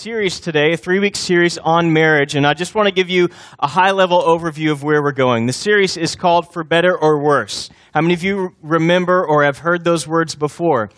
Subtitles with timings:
[0.00, 3.28] series today, a three week series on marriage, and I just want to give you
[3.58, 5.44] a high level overview of where we're going.
[5.44, 7.68] The series is called For Better or Worse.
[7.92, 10.88] How many of you remember or have heard those words before?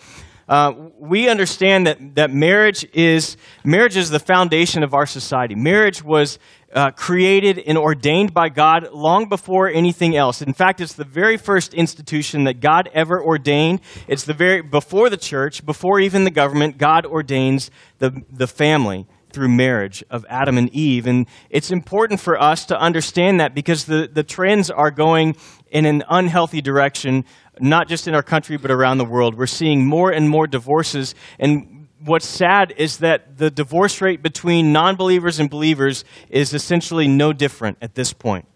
[0.49, 5.57] Uh, we understand that, that marriage is marriage is the foundation of our society.
[5.57, 6.39] Marriage was
[6.73, 10.43] uh, created and ordained by God long before anything else.
[10.43, 13.81] In fact, it's the very first institution that God ever ordained.
[14.09, 16.79] It's the very before the church, before even the government.
[16.79, 21.07] God ordains the the family through marriage of Adam and Eve.
[21.07, 25.37] And it's important for us to understand that because the, the trends are going
[25.71, 27.25] in an unhealthy direction,
[27.59, 29.37] not just in our country, but around the world.
[29.37, 31.15] We're seeing more and more divorces.
[31.39, 31.72] And
[32.05, 37.33] what's sad is that the divorce rate between non believers and believers is essentially no
[37.33, 38.47] different at this point.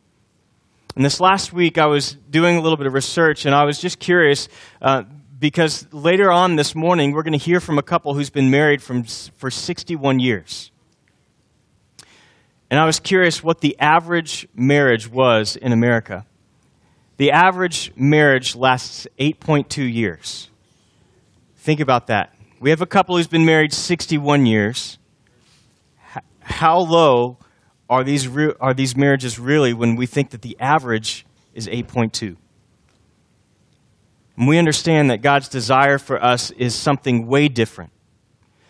[0.95, 3.78] And this last week, I was doing a little bit of research, and I was
[3.78, 4.48] just curious
[4.80, 5.04] uh,
[5.38, 8.82] because later on this morning, we're going to hear from a couple who's been married
[8.82, 10.70] from, for 61 years.
[12.70, 16.26] And I was curious what the average marriage was in America.
[17.18, 20.48] The average marriage lasts 8.2 years.
[21.57, 22.35] Think about that.
[22.59, 24.99] We have a couple who's been married 61 years.
[26.40, 27.38] How low
[27.90, 32.37] are these, re- are these marriages really when we think that the average is 8.2?
[34.37, 37.90] And we understand that God's desire for us is something way different.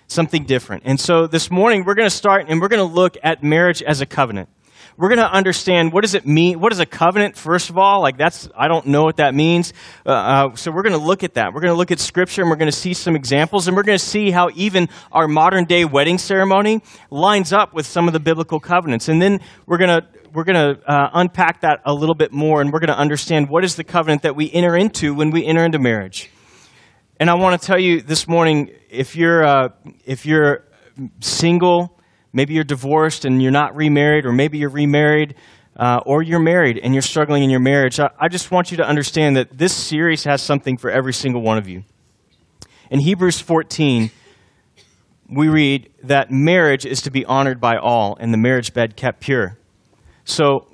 [0.08, 0.82] Something different.
[0.84, 3.82] And so this morning we're going to start and we're going to look at marriage
[3.82, 4.48] as a covenant
[4.96, 8.00] we're going to understand what does it mean what is a covenant first of all?
[8.00, 9.72] Like that's i don't know what that means.
[10.04, 11.52] Uh, uh, so we're going to look at that.
[11.52, 13.82] We're going to look at scripture and we're going to see some examples and we're
[13.82, 18.12] going to see how even our modern day wedding ceremony lines up with some of
[18.12, 19.08] the biblical covenants.
[19.08, 22.60] And then we're going to we're going to uh, unpack that a little bit more
[22.60, 25.44] and we're going to understand what is the covenant that we enter into when we
[25.44, 26.30] enter into marriage.
[27.18, 29.68] And i want to tell you this morning if you're uh,
[30.04, 30.64] if you're
[31.20, 31.95] single
[32.36, 35.36] Maybe you're divorced and you're not remarried, or maybe you're remarried,
[35.74, 37.98] uh, or you're married and you're struggling in your marriage.
[37.98, 41.40] I, I just want you to understand that this series has something for every single
[41.40, 41.84] one of you.
[42.90, 44.10] In Hebrews 14,
[45.30, 49.20] we read that marriage is to be honored by all and the marriage bed kept
[49.20, 49.56] pure.
[50.26, 50.66] So,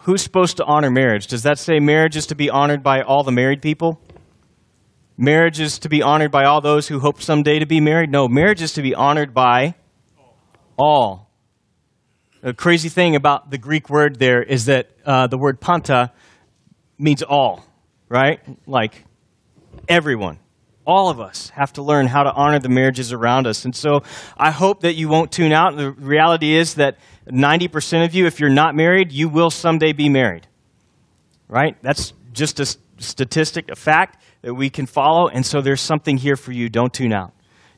[0.00, 1.26] who's supposed to honor marriage?
[1.26, 3.98] Does that say marriage is to be honored by all the married people?
[5.16, 8.10] Marriage is to be honored by all those who hope someday to be married?
[8.10, 9.74] No, marriage is to be honored by
[10.78, 11.30] all.
[12.42, 16.12] The crazy thing about the Greek word there is that uh, the word panta
[16.98, 17.64] means all,
[18.08, 18.40] right?
[18.66, 19.04] Like
[19.88, 20.38] everyone.
[20.86, 23.64] All of us have to learn how to honor the marriages around us.
[23.64, 24.04] And so
[24.36, 25.76] I hope that you won't tune out.
[25.76, 26.98] The reality is that
[27.28, 30.46] 90% of you, if you're not married, you will someday be married.
[31.48, 31.76] Right?
[31.82, 32.66] That's just a
[32.98, 35.26] statistic, a fact that we can follow.
[35.26, 36.68] And so there's something here for you.
[36.68, 37.32] Don't tune out.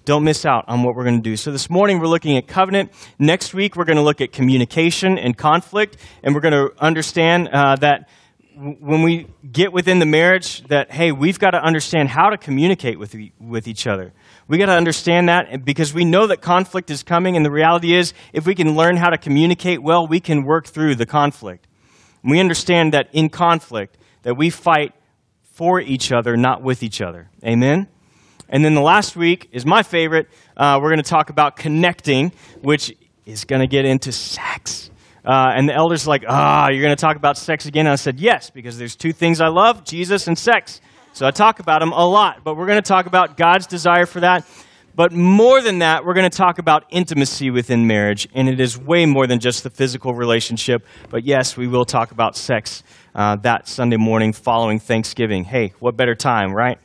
[0.09, 1.37] Don't miss out on what we're going to do.
[1.37, 2.93] So, this morning we're looking at covenant.
[3.19, 5.99] Next week we're going to look at communication and conflict.
[6.23, 8.09] And we're going to understand uh, that
[8.57, 12.99] when we get within the marriage, that, hey, we've got to understand how to communicate
[12.99, 14.15] with, with each other.
[14.47, 17.37] We got to understand that because we know that conflict is coming.
[17.37, 20.67] And the reality is, if we can learn how to communicate well, we can work
[20.67, 21.67] through the conflict.
[22.23, 24.95] And we understand that in conflict, that we fight
[25.43, 27.29] for each other, not with each other.
[27.45, 27.89] Amen?
[28.49, 30.29] And then the last week is my favorite.
[30.57, 32.33] Uh, we're going to talk about connecting,
[32.63, 32.95] which
[33.27, 34.91] is going to get into sex.
[35.25, 37.87] Uh, and the elders like, ah, oh, you're going to talk about sex again?
[37.87, 40.81] And I said, yes, because there's two things I love Jesus and sex.
[41.13, 44.07] So I talk about them a lot, but we're going to talk about God's desire
[44.07, 44.47] for that.
[44.95, 48.77] But more than that, we're going to talk about intimacy within marriage, and it is
[48.77, 50.85] way more than just the physical relationship.
[51.09, 52.83] But yes, we will talk about sex
[53.15, 55.45] uh, that Sunday morning following Thanksgiving.
[55.45, 56.79] Hey, what better time, right?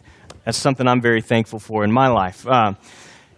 [0.45, 2.45] That's something I'm very thankful for in my life.
[2.47, 2.73] Uh,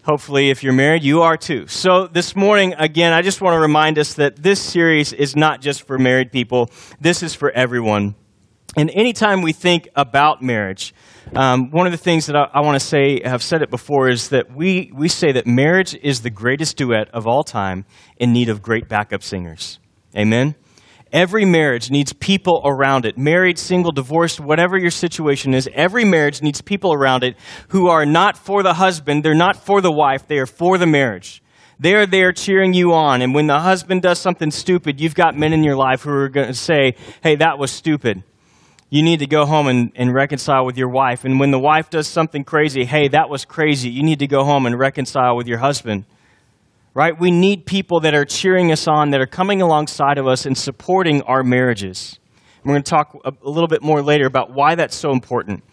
[0.04, 1.68] hopefully, if you're married, you are too.
[1.68, 5.62] So, this morning, again, I just want to remind us that this series is not
[5.62, 8.16] just for married people, this is for everyone.
[8.78, 10.94] And anytime we think about marriage,
[11.34, 14.10] um, one of the things that I, I want to say, I've said it before,
[14.10, 17.86] is that we, we say that marriage is the greatest duet of all time
[18.18, 19.80] in need of great backup singers.
[20.16, 20.56] Amen?
[21.16, 23.18] Every marriage needs people around it.
[23.18, 27.38] Married, single, divorced, whatever your situation is, every marriage needs people around it
[27.70, 30.86] who are not for the husband, they're not for the wife, they are for the
[30.86, 31.42] marriage.
[31.80, 33.22] They are there cheering you on.
[33.22, 36.28] And when the husband does something stupid, you've got men in your life who are
[36.28, 38.22] going to say, hey, that was stupid.
[38.90, 41.24] You need to go home and, and reconcile with your wife.
[41.24, 43.90] And when the wife does something crazy, hey, that was crazy.
[43.90, 46.04] You need to go home and reconcile with your husband
[46.96, 47.20] right?
[47.20, 50.58] We need people that are cheering us on, that are coming alongside of us and
[50.58, 52.18] supporting our marriages.
[52.64, 55.64] we're going to talk a, little bit more later about why that's so important.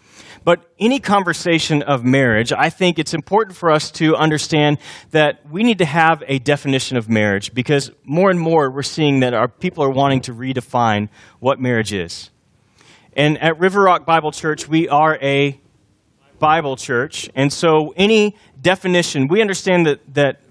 [0.43, 4.77] But any conversation of marriage, I think it's important for us to understand
[5.11, 9.21] that we need to have a definition of marriage because more and more we're seeing
[9.21, 11.07] that our people are wanting to redefine
[11.39, 12.29] what marriage is.
[13.15, 15.57] And at River Rock Bible Church, we are a
[16.39, 17.29] Bible church.
[17.35, 20.42] And so any definition, we understand that, that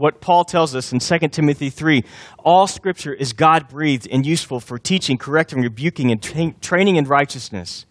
[0.00, 2.02] what Paul tells us in 2 Timothy 3
[2.38, 7.04] all scripture is God breathed and useful for teaching, correcting, rebuking, and tra- training in
[7.04, 7.84] righteousness.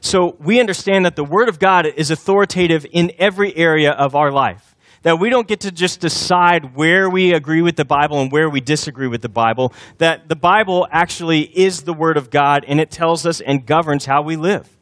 [0.00, 4.30] So we understand that the Word of God is authoritative in every area of our
[4.30, 4.76] life.
[5.02, 8.48] That we don't get to just decide where we agree with the Bible and where
[8.48, 9.72] we disagree with the Bible.
[9.98, 14.06] That the Bible actually is the Word of God and it tells us and governs
[14.06, 14.77] how we live.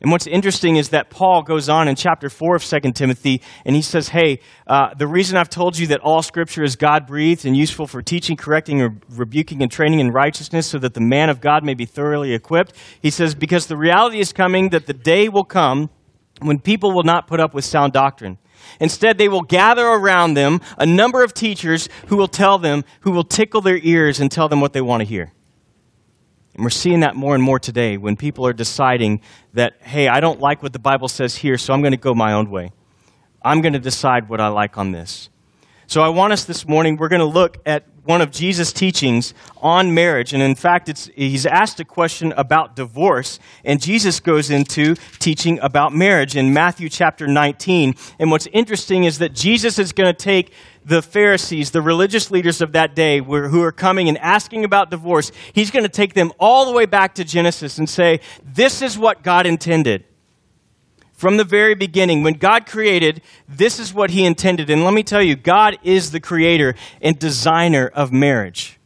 [0.00, 3.74] And what's interesting is that Paul goes on in chapter 4 of 2 Timothy and
[3.74, 7.44] he says, Hey, uh, the reason I've told you that all scripture is God breathed
[7.44, 11.30] and useful for teaching, correcting, or rebuking, and training in righteousness so that the man
[11.30, 14.94] of God may be thoroughly equipped, he says, Because the reality is coming that the
[14.94, 15.90] day will come
[16.40, 18.38] when people will not put up with sound doctrine.
[18.80, 23.10] Instead, they will gather around them a number of teachers who will tell them, who
[23.10, 25.32] will tickle their ears and tell them what they want to hear.
[26.58, 29.20] And we're seeing that more and more today when people are deciding
[29.52, 32.16] that, hey, I don't like what the Bible says here, so I'm going to go
[32.16, 32.72] my own way.
[33.44, 35.30] I'm going to decide what I like on this.
[35.86, 39.34] So I want us this morning, we're going to look at one of Jesus' teachings
[39.58, 40.32] on marriage.
[40.32, 45.94] And in fact, he's asked a question about divorce, and Jesus goes into teaching about
[45.94, 47.94] marriage in Matthew chapter 19.
[48.18, 50.52] And what's interesting is that Jesus is going to take
[50.88, 55.30] the Pharisees, the religious leaders of that day who are coming and asking about divorce,
[55.52, 58.98] he's going to take them all the way back to Genesis and say, This is
[58.98, 60.04] what God intended.
[61.12, 64.70] From the very beginning, when God created, this is what he intended.
[64.70, 68.78] And let me tell you, God is the creator and designer of marriage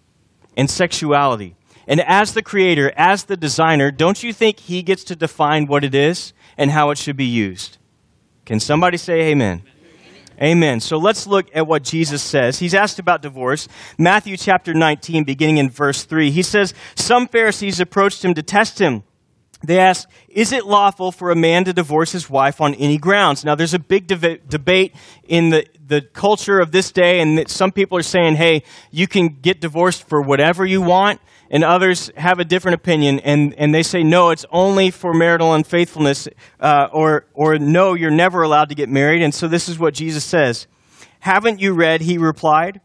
[0.56, 1.55] and sexuality.
[1.87, 5.84] And as the creator, as the designer, don't you think he gets to define what
[5.84, 7.78] it is and how it should be used?
[8.44, 9.62] Can somebody say amen?
[10.43, 10.81] Amen.
[10.81, 12.59] So let's look at what Jesus says.
[12.59, 13.69] He's asked about divorce.
[13.97, 16.33] Matthew chapter 19, beginning in verse 3.
[16.33, 19.05] He says, Some Pharisees approached him to test him.
[19.62, 23.44] They asked, Is it lawful for a man to divorce his wife on any grounds?
[23.44, 27.71] Now, there's a big deb- debate in the, the culture of this day, and some
[27.71, 31.21] people are saying, Hey, you can get divorced for whatever you want
[31.52, 35.54] and others have a different opinion, and, and they say, no, it's only for marital
[35.54, 36.26] unfaithfulness,
[36.58, 39.22] uh, or, or no, you're never allowed to get married.
[39.22, 40.66] And so this is what Jesus says.
[41.20, 42.81] Haven't you read, he replied,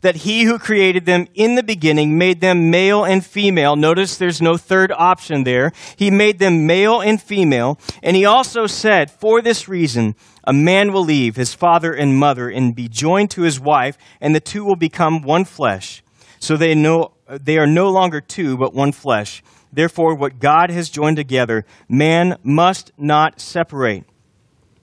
[0.00, 3.74] that he who created them in the beginning made them male and female.
[3.74, 5.72] Notice there's no third option there.
[5.96, 7.80] He made them male and female.
[8.02, 10.14] And he also said, for this reason,
[10.44, 14.34] a man will leave his father and mother and be joined to his wife, and
[14.34, 16.03] the two will become one flesh.
[16.44, 19.42] So they know they are no longer two, but one flesh.
[19.72, 24.04] Therefore, what God has joined together, man must not separate.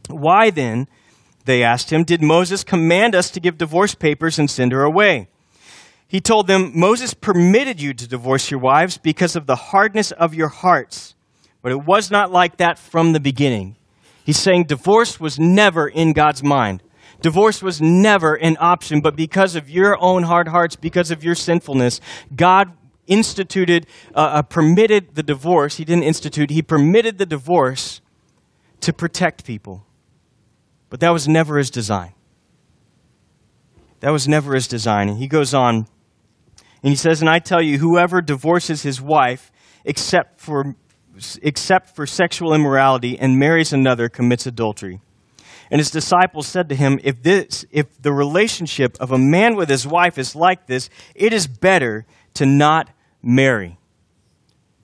[0.10, 0.88] Why then,
[1.46, 5.28] they asked him, did Moses command us to give divorce papers and send her away?
[6.08, 10.34] He told them, Moses permitted you to divorce your wives because of the hardness of
[10.34, 11.14] your hearts.
[11.62, 13.78] But it was not like that from the beginning.
[14.26, 16.82] He's saying divorce was never in God's mind.
[17.22, 21.36] Divorce was never an option, but because of your own hard hearts, because of your
[21.36, 22.02] sinfulness,
[22.36, 22.74] God
[23.08, 23.86] instituted,
[24.16, 25.78] uh, uh, permitted the divorce.
[25.78, 28.02] He didn't institute, He permitted the divorce
[28.82, 29.86] to protect people.
[30.90, 32.14] But that was never His design.
[34.00, 35.10] That was never His design.
[35.10, 35.88] And He goes on,
[36.84, 39.52] and He says, And I tell you, whoever divorces his wife
[39.86, 40.76] except for,
[41.42, 45.02] except for sexual immorality and marries another commits adultery.
[45.72, 49.70] And his disciples said to him, if, this, if the relationship of a man with
[49.70, 52.90] his wife is like this, it is better to not
[53.24, 53.80] marry.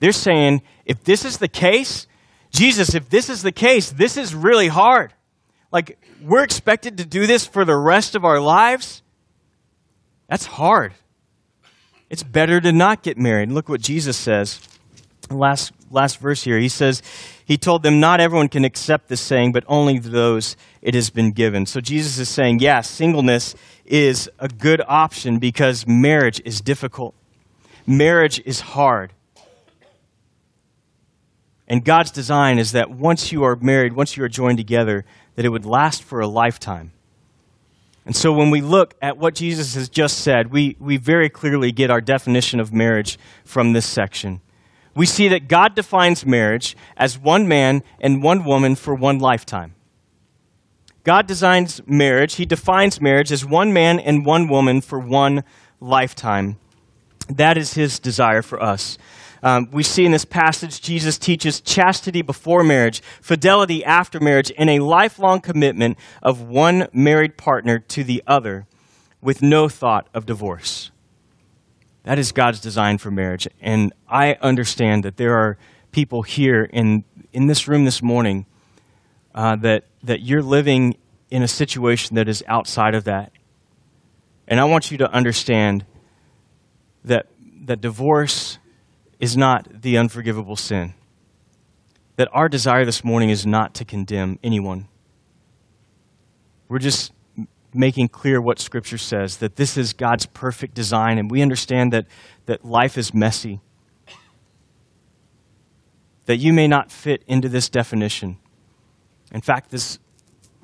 [0.00, 2.06] They're saying, if this is the case,
[2.50, 5.12] Jesus, if this is the case, this is really hard.
[5.70, 9.02] Like, we're expected to do this for the rest of our lives?
[10.28, 10.94] That's hard.
[12.08, 13.52] It's better to not get married.
[13.52, 14.60] Look what Jesus says.
[15.30, 16.58] Last, last verse here.
[16.58, 17.02] He says,
[17.48, 21.32] he told them not everyone can accept this saying, but only those it has been
[21.32, 21.64] given.
[21.64, 23.54] So Jesus is saying, yes, singleness
[23.86, 27.14] is a good option because marriage is difficult.
[27.86, 29.14] Marriage is hard.
[31.66, 35.46] And God's design is that once you are married, once you are joined together, that
[35.46, 36.92] it would last for a lifetime.
[38.04, 41.72] And so when we look at what Jesus has just said, we, we very clearly
[41.72, 44.42] get our definition of marriage from this section
[44.94, 49.74] we see that God defines marriage as one man and one woman for one lifetime.
[51.04, 55.44] God designs marriage, He defines marriage as one man and one woman for one
[55.80, 56.58] lifetime.
[57.28, 58.98] That is His desire for us.
[59.42, 64.68] Um, we see in this passage, Jesus teaches chastity before marriage, fidelity after marriage, and
[64.68, 68.66] a lifelong commitment of one married partner to the other
[69.20, 70.90] with no thought of divorce.
[72.08, 73.46] That is God's design for marriage.
[73.60, 75.58] And I understand that there are
[75.92, 78.46] people here in, in this room this morning
[79.34, 80.96] uh, that, that you're living
[81.30, 83.32] in a situation that is outside of that.
[84.46, 85.84] And I want you to understand
[87.04, 87.26] that,
[87.66, 88.58] that divorce
[89.20, 90.94] is not the unforgivable sin.
[92.16, 94.88] That our desire this morning is not to condemn anyone.
[96.70, 97.12] We're just
[97.78, 102.06] making clear what Scripture says that this is God's perfect design, and we understand that,
[102.46, 103.60] that life is messy.
[106.26, 108.38] That you may not fit into this definition.
[109.32, 110.00] In fact, this,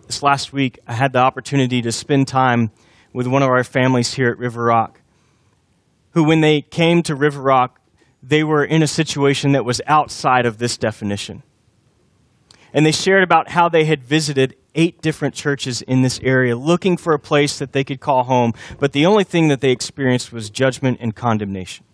[0.06, 2.72] this last week, I had the opportunity to spend time
[3.12, 5.00] with one of our families here at River Rock,
[6.10, 7.80] who, when they came to River Rock,
[8.22, 11.44] they were in a situation that was outside of this definition.
[12.72, 16.96] And they shared about how they had visited eight different churches in this area looking
[16.96, 20.32] for a place that they could call home, but the only thing that they experienced
[20.32, 21.84] was judgment and condemnation.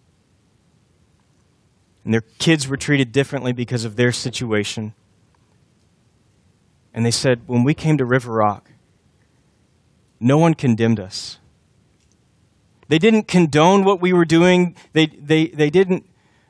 [2.05, 4.95] And their kids were treated differently because of their situation.
[6.95, 8.71] And they said, when we came to River Rock,
[10.19, 11.39] no one condemned us.
[12.89, 14.75] They didn't condone what we were doing.
[14.93, 16.07] They, they, they didn't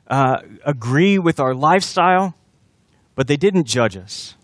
[0.07, 2.35] uh, agree with our lifestyle,
[3.15, 4.37] but they didn't judge us.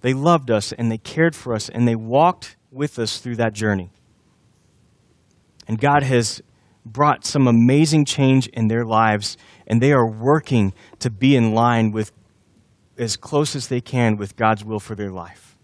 [0.00, 3.52] They loved us and they cared for us and they walked with us through that
[3.52, 3.90] journey.
[5.66, 6.42] And God has
[6.84, 11.92] brought some amazing change in their lives, and they are working to be in line
[11.92, 12.12] with
[12.98, 15.56] as close as they can with God's will for their life.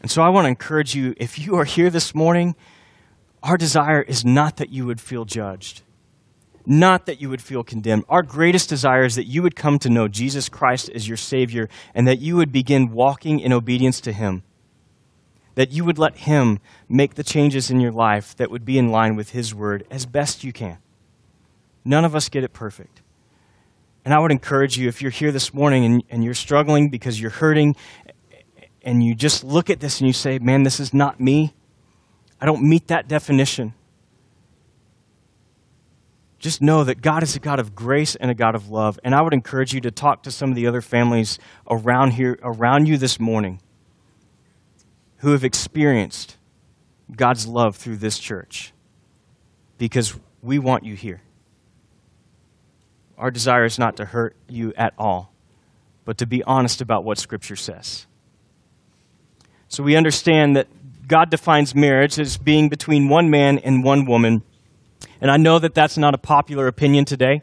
[0.00, 2.54] And so I want to encourage you if you are here this morning,
[3.42, 5.82] our desire is not that you would feel judged,
[6.68, 8.04] not that you would feel condemned.
[8.08, 11.68] Our greatest desire is that you would come to know Jesus Christ as your Savior
[11.94, 14.42] and that you would begin walking in obedience to Him.
[15.54, 18.90] That you would let Him make the changes in your life that would be in
[18.90, 20.78] line with His Word as best you can.
[21.84, 23.02] None of us get it perfect.
[24.04, 27.20] And I would encourage you, if you're here this morning and, and you're struggling because
[27.20, 27.76] you're hurting,
[28.82, 31.54] and you just look at this and you say, man, this is not me,
[32.40, 33.74] I don't meet that definition.
[36.38, 38.98] Just know that God is a God of grace and a God of love.
[39.02, 42.38] And I would encourage you to talk to some of the other families around here,
[42.42, 43.60] around you this morning,
[45.18, 46.36] who have experienced
[47.14, 48.72] God's love through this church.
[49.78, 51.22] Because we want you here.
[53.16, 55.32] Our desire is not to hurt you at all,
[56.04, 58.06] but to be honest about what Scripture says.
[59.68, 60.68] So we understand that
[61.08, 64.42] God defines marriage as being between one man and one woman.
[65.20, 67.42] And I know that that's not a popular opinion today,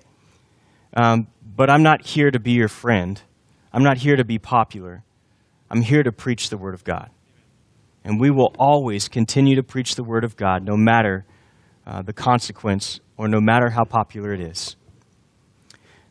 [0.93, 3.21] um, but I'm not here to be your friend.
[3.73, 5.03] I'm not here to be popular.
[5.69, 7.09] I'm here to preach the Word of God.
[8.03, 11.25] And we will always continue to preach the Word of God no matter
[11.85, 14.75] uh, the consequence or no matter how popular it is.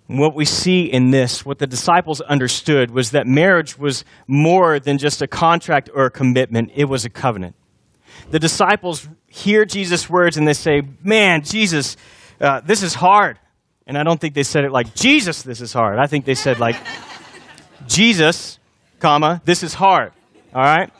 [0.07, 4.99] What we see in this, what the disciples understood, was that marriage was more than
[4.99, 7.57] just a contract or a commitment, it was a covenant.
[8.31, 11.97] The disciples hear Jesus' words and they say, Man, Jesus,
[12.41, 13.39] uh, this is hard.
[13.87, 15.99] And I don't think they said it like, Jesus, this is hard.
[15.99, 16.77] I think they said, like,
[17.87, 18.59] Jesus,
[18.99, 20.13] comma, this is hard.
[20.55, 20.91] All right?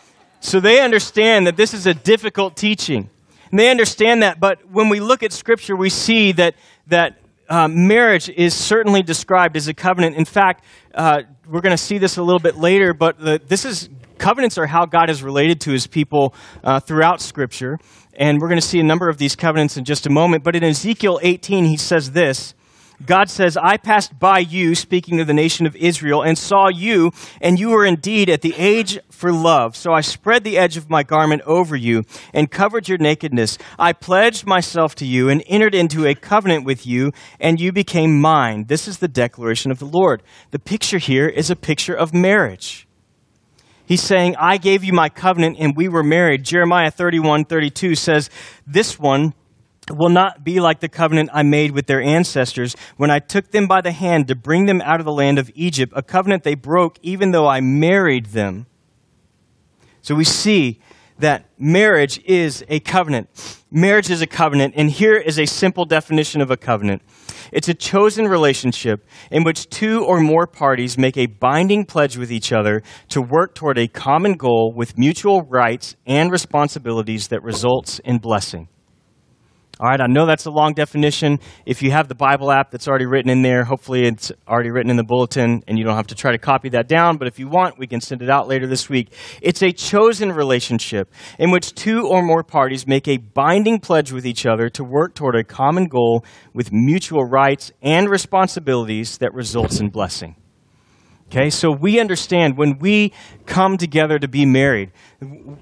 [0.41, 3.09] So they understand that this is a difficult teaching.
[3.51, 6.57] And they understand that, but when we look at Scripture, we see that,
[6.89, 7.19] that
[7.49, 10.17] uh, marriage is certainly described as a covenant.
[10.17, 13.65] In fact, uh, we're going to see this a little bit later, but the, this
[13.65, 13.89] is
[14.25, 17.79] covenants are how God is related to his people uh, throughout Scripture.
[18.15, 20.43] And we're going to see a number of these covenants in just a moment.
[20.43, 22.55] But in Ezekiel 18, he says this
[23.05, 27.11] God says, I passed by you, speaking to the nation of Israel, and saw you,
[27.43, 29.77] and you were indeed at the age for love.
[29.77, 33.59] So I spread the edge of my garment over you and covered your nakedness.
[33.79, 38.23] I pledged myself to you and entered into a covenant with you, and you became
[38.23, 38.67] mine.
[38.69, 40.23] This is the declaration of the Lord.
[40.51, 42.89] The picture here is a picture of marriage.
[43.87, 46.45] He's saying, I gave you my covenant and we were married.
[46.45, 48.31] Jeremiah 31 32 says,
[48.67, 49.35] This one
[49.91, 53.67] will not be like the covenant I made with their ancestors when I took them
[53.67, 56.55] by the hand to bring them out of the land of Egypt, a covenant they
[56.55, 58.67] broke even though I married them.
[60.01, 60.81] So we see
[61.19, 63.29] that marriage is a covenant.
[63.71, 67.03] Marriage is a covenant, and here is a simple definition of a covenant
[67.55, 72.33] it's a chosen relationship in which two or more parties make a binding pledge with
[72.33, 78.01] each other to work toward a common goal with mutual rights and responsibilities that results
[78.01, 78.69] in blessing.
[79.81, 81.41] All right, I know that's a long definition.
[81.67, 84.89] If you have the Bible app that's already written in there, hopefully it's already written
[84.89, 87.17] in the bulletin and you don't have to try to copy that down.
[87.17, 89.13] But if you want, we can send it out later this week.
[89.43, 94.25] It's a chosen relationship in which two or more parties make a binding pledge with
[94.25, 99.81] each other to work toward a common goal with mutual rights and responsibilities that results
[99.81, 100.37] in blessing.
[101.27, 103.13] Okay, so we understand when we
[103.45, 104.93] come together to be married,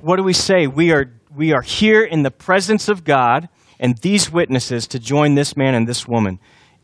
[0.02, 0.66] what do we say?
[0.66, 3.49] We are, we are here in the presence of God
[3.82, 6.38] and these witnesses to join this man and this woman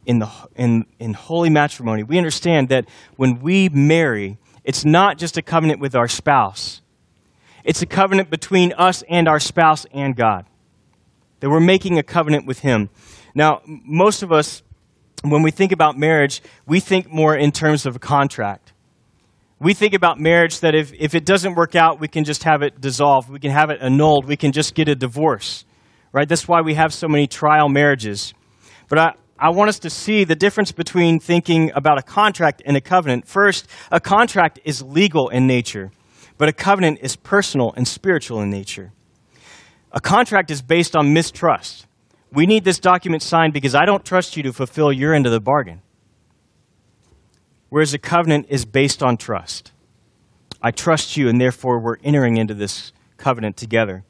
[0.04, 2.02] in, the, in, in holy matrimony.
[2.02, 2.86] We understand that
[3.16, 6.82] when we marry, it's not just a covenant with our spouse,
[7.62, 10.46] it's a covenant between us and our spouse and God.
[11.40, 12.90] That we're making a covenant with Him.
[13.32, 14.62] Now, most of us,
[15.22, 18.72] when we think about marriage, we think more in terms of a contract.
[19.60, 22.62] We think about marriage that if, if it doesn't work out, we can just have
[22.62, 23.28] it dissolved.
[23.28, 24.26] We can have it annulled.
[24.26, 25.64] We can just get a divorce.
[26.12, 26.28] Right?
[26.28, 28.34] That's why we have so many trial marriages.
[28.88, 32.76] But I, I want us to see the difference between thinking about a contract and
[32.76, 33.26] a covenant.
[33.26, 35.90] First, a contract is legal in nature,
[36.38, 38.92] but a covenant is personal and spiritual in nature.
[39.92, 41.86] A contract is based on mistrust.
[42.32, 45.32] We need this document signed because I don't trust you to fulfill your end of
[45.32, 45.82] the bargain
[47.68, 49.72] whereas a covenant is based on trust.
[50.62, 54.04] I trust you, and therefore we're entering into this covenant together.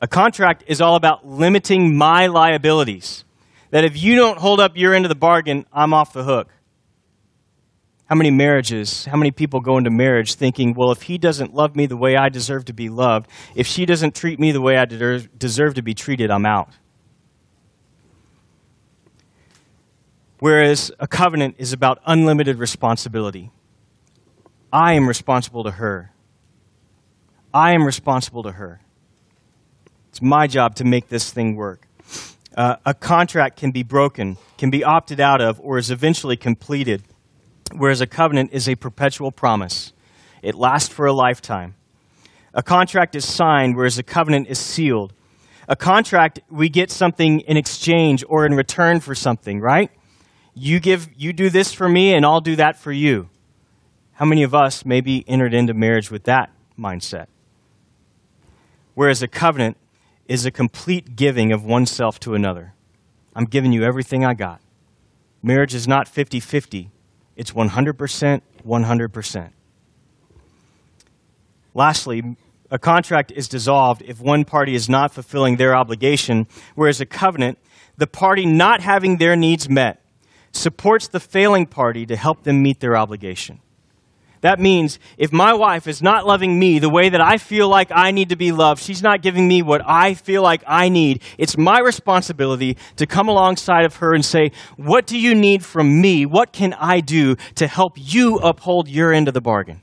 [0.00, 3.24] A contract is all about limiting my liabilities.
[3.70, 6.48] That if you don't hold up your end of the bargain, I'm off the hook.
[8.06, 11.76] How many marriages, how many people go into marriage thinking, well, if he doesn't love
[11.76, 14.76] me the way I deserve to be loved, if she doesn't treat me the way
[14.76, 16.70] I deserve to be treated, I'm out.
[20.40, 23.52] Whereas a covenant is about unlimited responsibility.
[24.72, 26.12] I am responsible to her.
[27.54, 28.80] I am responsible to her.
[30.20, 31.88] It's my job to make this thing work.
[32.54, 37.04] Uh, a contract can be broken, can be opted out of, or is eventually completed,
[37.74, 39.94] whereas a covenant is a perpetual promise.
[40.42, 41.74] It lasts for a lifetime.
[42.52, 45.14] A contract is signed, whereas a covenant is sealed.
[45.68, 49.90] A contract, we get something in exchange or in return for something, right?
[50.52, 53.30] you give you do this for me and I'll do that for you.
[54.12, 57.28] How many of us maybe entered into marriage with that mindset?
[58.92, 59.78] Whereas a covenant
[60.30, 62.72] is a complete giving of oneself to another.
[63.34, 64.60] I'm giving you everything I got.
[65.42, 66.88] Marriage is not 50 50,
[67.34, 69.50] it's 100%, 100%.
[71.74, 72.36] Lastly,
[72.70, 77.58] a contract is dissolved if one party is not fulfilling their obligation, whereas a covenant,
[77.96, 80.00] the party not having their needs met,
[80.52, 83.58] supports the failing party to help them meet their obligation.
[84.40, 87.90] That means if my wife is not loving me the way that I feel like
[87.94, 91.22] I need to be loved, she's not giving me what I feel like I need,
[91.36, 96.00] it's my responsibility to come alongside of her and say, What do you need from
[96.00, 96.24] me?
[96.24, 99.82] What can I do to help you uphold your end of the bargain?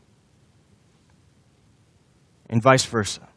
[2.50, 3.28] And vice versa.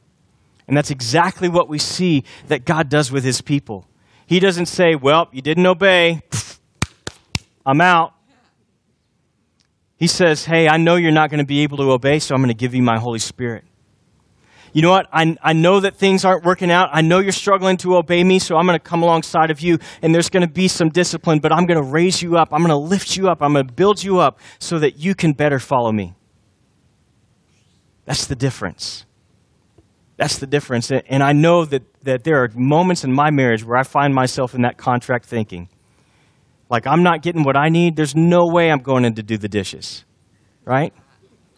[0.66, 3.86] And that's exactly what we see that God does with his people.
[4.26, 6.22] He doesn't say, Well, you didn't obey.
[7.66, 8.14] I'm out.
[10.00, 12.40] He says, Hey, I know you're not going to be able to obey, so I'm
[12.40, 13.64] going to give you my Holy Spirit.
[14.72, 15.08] You know what?
[15.12, 16.88] I, I know that things aren't working out.
[16.90, 19.78] I know you're struggling to obey me, so I'm going to come alongside of you,
[20.00, 22.48] and there's going to be some discipline, but I'm going to raise you up.
[22.50, 23.42] I'm going to lift you up.
[23.42, 26.14] I'm going to build you up so that you can better follow me.
[28.06, 29.04] That's the difference.
[30.16, 30.90] That's the difference.
[30.90, 34.54] And I know that, that there are moments in my marriage where I find myself
[34.54, 35.68] in that contract thinking
[36.70, 39.36] like I'm not getting what I need, there's no way I'm going in to do
[39.36, 40.04] the dishes.
[40.64, 40.94] Right?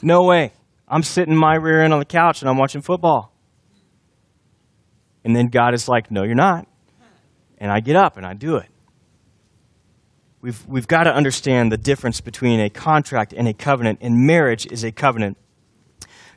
[0.00, 0.52] No way.
[0.88, 3.32] I'm sitting my rear end on the couch and I'm watching football.
[5.24, 6.66] And then God is like, No, you're not.
[7.58, 8.66] And I get up and I do it.
[10.40, 14.66] We've, we've got to understand the difference between a contract and a covenant, and marriage
[14.66, 15.38] is a covenant.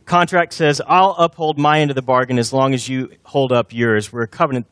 [0.06, 3.74] Contract says, I'll uphold my end of the bargain as long as you hold up
[3.74, 4.68] yours, where a covenant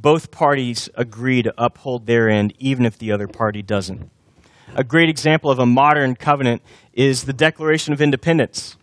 [0.00, 4.10] both parties agree to uphold their end, even if the other party doesn't.
[4.74, 8.76] A great example of a modern covenant is the Declaration of Independence.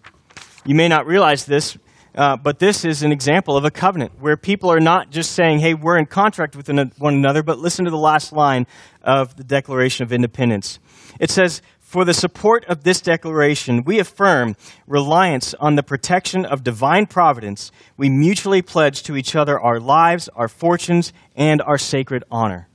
[0.65, 1.77] You may not realize this,
[2.15, 5.59] uh, but this is an example of a covenant where people are not just saying,
[5.59, 8.65] hey, we're in contract with one another, but listen to the last line
[9.03, 10.79] of the Declaration of Independence.
[11.19, 14.55] It says, for the support of this declaration, we affirm
[14.87, 17.71] reliance on the protection of divine providence.
[17.95, 22.67] We mutually pledge to each other our lives, our fortunes, and our sacred honor.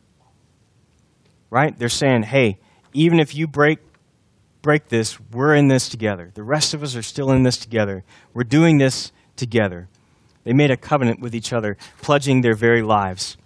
[1.50, 1.76] Right?
[1.76, 2.60] They're saying, hey,
[2.92, 3.80] even if you break
[4.62, 6.30] break this, we're in this together.
[6.32, 8.04] The rest of us are still in this together.
[8.32, 9.88] We're doing this together.
[10.44, 13.36] They made a covenant with each other, pledging their very lives.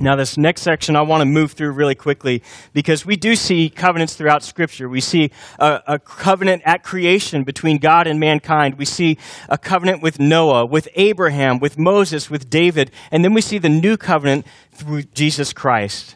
[0.00, 2.40] Now, this next section I want to move through really quickly
[2.72, 4.88] because we do see covenants throughout Scripture.
[4.88, 8.78] We see a, a, covenant at creation between God and mankind.
[8.78, 12.92] We see a covenant with Noah, with Abraham, with Moses, with David.
[13.10, 16.14] And then we see the new covenant through Jesus Christ.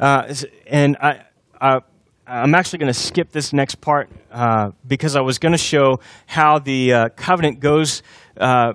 [0.00, 0.34] Uh,
[0.66, 1.22] and I,
[1.60, 1.80] I,
[2.26, 6.00] am actually going to skip this next part uh, because I was going to show
[6.26, 8.02] how the uh, covenant goes,
[8.36, 8.72] uh,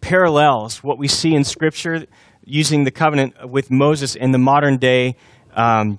[0.00, 2.06] parallels what we see in Scripture
[2.48, 5.16] using the covenant with Moses in the modern day
[5.54, 5.98] um,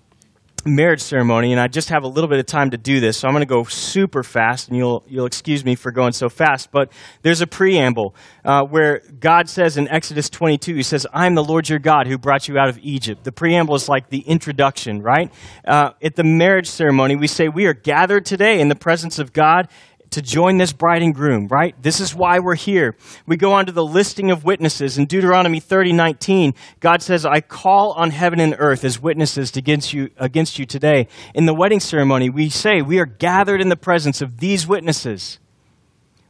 [0.65, 3.27] marriage ceremony, and I just have a little bit of time to do this, so
[3.27, 6.71] I'm going to go super fast, and you'll, you'll excuse me for going so fast.
[6.71, 11.43] But there's a preamble uh, where God says in Exodus 22, He says, I'm the
[11.43, 13.23] Lord your God who brought you out of Egypt.
[13.23, 15.31] The preamble is like the introduction, right?
[15.65, 19.33] Uh, at the marriage ceremony, we say, We are gathered today in the presence of
[19.33, 19.69] God
[20.11, 21.75] to join this bride and groom, right?
[21.81, 22.95] This is why we're here.
[23.25, 24.97] We go on to the listing of witnesses.
[24.97, 29.93] In Deuteronomy 30, 19, God says, I call on heaven and earth as witnesses against
[29.93, 31.07] you, against you today.
[31.35, 35.39] In the wedding ceremony, we say, we are gathered in the presence of these witnesses.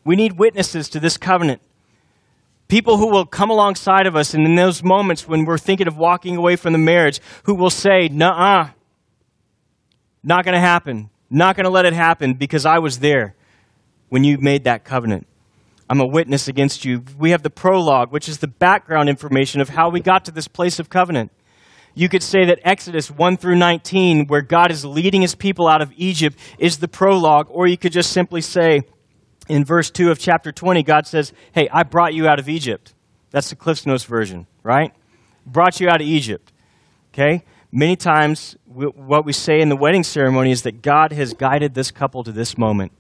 [0.04, 1.62] We need witnesses to this covenant.
[2.68, 5.98] People who will come alongside of us and in those moments when we're thinking of
[5.98, 8.70] walking away from the marriage, who will say, nah,
[10.22, 11.10] not going to happen.
[11.32, 13.36] Not going to let it happen because I was there
[14.10, 15.28] when you made that covenant.
[15.90, 17.04] I'm a witness against you.
[17.18, 20.48] We have the prologue, which is the background information of how we got to this
[20.48, 21.32] place of covenant.
[21.96, 25.82] You could say that Exodus 1 through 19, where God is leading his people out
[25.82, 28.82] of Egypt, is the prologue, or you could just simply say
[29.48, 32.94] in verse 2 of chapter 20, God says, Hey, I brought you out of Egypt.
[33.32, 34.94] That's the Cliff's Notes version, right?
[35.46, 36.52] Brought you out of Egypt.
[37.14, 37.44] Okay?
[37.72, 41.92] Many times, what we say in the wedding ceremony is that God has guided this
[41.92, 42.92] couple to this moment.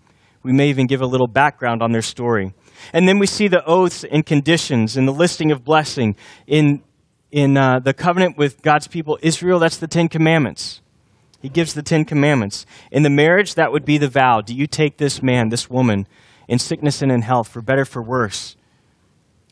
[0.44, 2.54] We may even give a little background on their story.
[2.94, 6.16] And then we see the oaths and conditions and the listing of blessing.
[6.48, 6.82] In,
[7.32, 10.82] in uh, the covenant with God's people, Israel, that's the Ten Commandments.
[11.42, 12.66] He gives the Ten Commandments.
[12.92, 14.42] In the marriage, that would be the vow.
[14.42, 16.08] Do you take this man, this woman,
[16.48, 18.56] in sickness and in health, for better, for worse,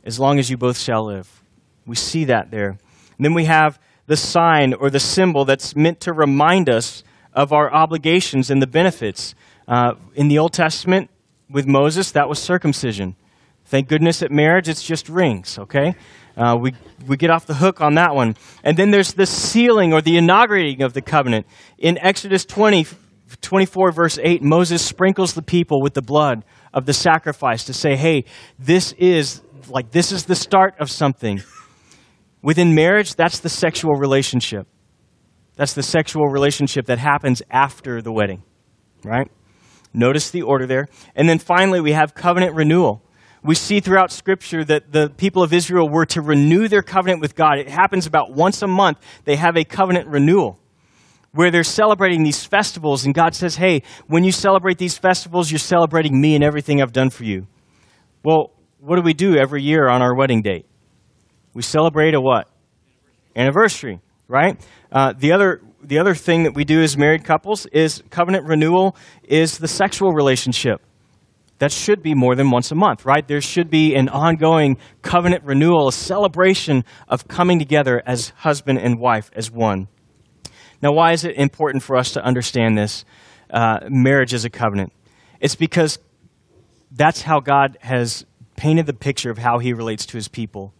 [0.03, 1.43] as long as you both shall live?
[1.85, 2.69] We see that there.
[2.69, 7.53] And then we have the sign or the symbol that's meant to remind us of
[7.53, 9.35] our obligations and the benefits.
[9.67, 11.09] Uh, in the Old Testament,
[11.49, 13.15] with Moses, that was circumcision.
[13.65, 15.95] Thank goodness at marriage, it's just rings, okay?
[16.37, 16.73] Uh, we,
[17.05, 18.35] we get off the hook on that one.
[18.63, 21.47] And then there's the sealing or the inaugurating of the covenant.
[21.77, 22.85] In Exodus 20,
[23.41, 27.95] 24, verse 8, Moses sprinkles the people with the blood of the sacrifice to say,
[27.95, 28.23] hey,
[28.57, 31.41] this is like this is the start of something.
[32.41, 34.67] Within marriage, that's the sexual relationship.
[35.55, 38.43] That's the sexual relationship that happens after the wedding,
[39.03, 39.29] right?
[39.97, 40.87] Notice the order there.
[41.15, 43.01] And then finally, we have covenant renewal.
[43.43, 47.35] We see throughout Scripture that the people of Israel were to renew their covenant with
[47.35, 47.57] God.
[47.57, 48.99] It happens about once a month.
[49.25, 50.59] They have a covenant renewal
[51.31, 55.59] where they're celebrating these festivals, and God says, Hey, when you celebrate these festivals, you're
[55.59, 57.47] celebrating me and everything I've done for you.
[58.23, 60.67] Well, what do we do every year on our wedding date?
[61.53, 62.47] We celebrate a what?
[63.35, 64.59] Anniversary, right?
[64.91, 68.95] Uh, the other the other thing that we do as married couples is covenant renewal
[69.23, 70.81] is the sexual relationship.
[71.59, 73.27] That should be more than once a month, right?
[73.27, 78.99] There should be an ongoing covenant renewal, a celebration of coming together as husband and
[78.99, 79.87] wife, as one.
[80.81, 83.05] Now, why is it important for us to understand this?
[83.49, 84.91] Uh, marriage is a covenant.
[85.39, 85.99] It's because
[86.91, 88.25] that's how God has
[88.57, 90.73] painted the picture of how he relates to his people.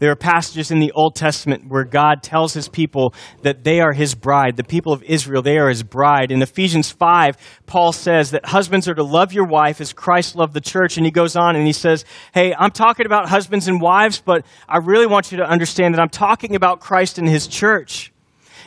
[0.00, 3.92] There are passages in the Old Testament where God tells his people that they are
[3.92, 4.56] his bride.
[4.56, 6.32] The people of Israel, they are his bride.
[6.32, 7.36] In Ephesians 5,
[7.66, 10.96] Paul says that husbands are to love your wife as Christ loved the church.
[10.96, 14.46] And he goes on and he says, Hey, I'm talking about husbands and wives, but
[14.66, 18.10] I really want you to understand that I'm talking about Christ and his church.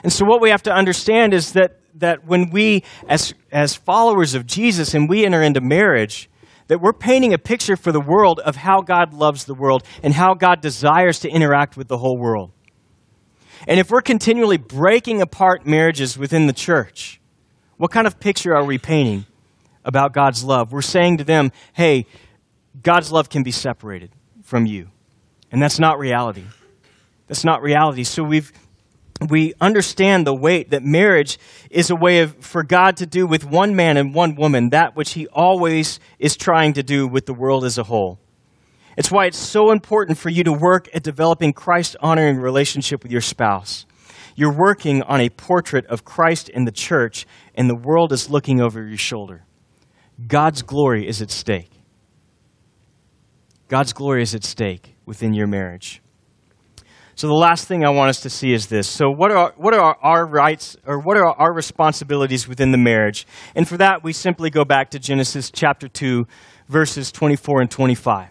[0.04, 4.36] And so what we have to understand is that, that when we, as, as followers
[4.36, 6.30] of Jesus, and we enter into marriage,
[6.67, 10.13] that we're painting a picture for the world of how God loves the world and
[10.13, 12.52] how God desires to interact with the whole world.
[13.67, 17.21] And if we're continually breaking apart marriages within the church,
[17.78, 19.26] what kind of picture are we painting
[19.86, 20.71] about God's love?
[20.71, 22.06] We're saying to them, hey,
[22.82, 24.12] God's love can be separated
[24.43, 24.89] from you.
[25.52, 26.45] And that's not reality.
[27.28, 28.04] That's not reality.
[28.04, 28.52] So we've
[29.30, 31.38] we understand the weight that marriage
[31.69, 34.95] is a way of, for God to do with one man and one woman that
[34.95, 38.19] which he always is trying to do with the world as a whole.
[38.97, 43.12] It's why it's so important for you to work at developing Christ honoring relationship with
[43.12, 43.86] your spouse.
[44.36, 48.62] You're working on a portrait of Christ in the church, and the world is looking
[48.62, 49.45] over your shoulder.
[50.28, 51.71] God's glory is at stake.
[53.67, 56.03] God's glory is at stake within your marriage.
[57.15, 58.88] So the last thing I want us to see is this.
[58.88, 63.28] So what are what are our rights or what are our responsibilities within the marriage?
[63.56, 66.26] And for that we simply go back to Genesis chapter 2
[66.67, 68.30] verses 24 and 25.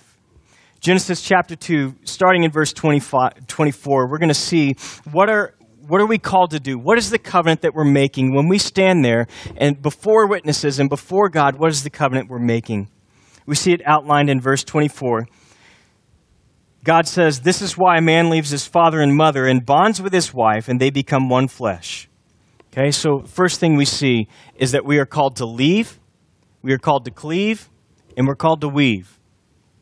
[0.80, 4.74] Genesis chapter 2 starting in verse 25, 24 we're going to see
[5.12, 5.54] what are
[5.86, 6.78] what are we called to do?
[6.78, 10.88] What is the covenant that we're making when we stand there and before witnesses and
[10.88, 11.56] before God?
[11.56, 12.88] What is the covenant we're making?
[13.46, 15.26] We see it outlined in verse 24.
[16.84, 20.12] God says, This is why a man leaves his father and mother and bonds with
[20.12, 22.08] his wife, and they become one flesh.
[22.72, 26.00] Okay, so first thing we see is that we are called to leave,
[26.62, 27.68] we are called to cleave,
[28.16, 29.18] and we're called to weave.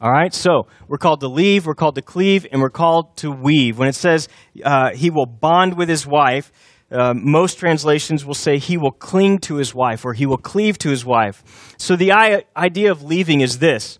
[0.01, 3.31] All right, so we're called to leave, we're called to cleave, and we're called to
[3.31, 3.79] weave.
[3.79, 4.29] When it says
[4.65, 6.51] uh, he will bond with his wife,
[6.91, 10.77] uh, most translations will say he will cling to his wife or he will cleave
[10.79, 11.75] to his wife.
[11.79, 12.13] So the
[12.57, 13.99] idea of leaving is this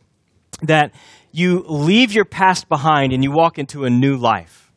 [0.63, 0.93] that
[1.33, 4.73] you leave your past behind and you walk into a new life.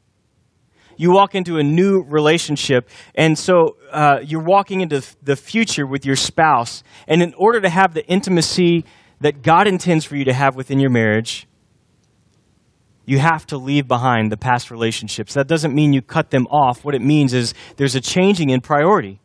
[0.95, 2.87] You walk into a new relationship.
[3.15, 6.83] And so uh, you're walking into the future with your spouse.
[7.07, 8.85] And in order to have the intimacy
[9.21, 11.47] that God intends for you to have within your marriage,
[13.05, 15.33] you have to leave behind the past relationships.
[15.33, 16.85] That doesn't mean you cut them off.
[16.85, 19.19] What it means is there's a changing in priority.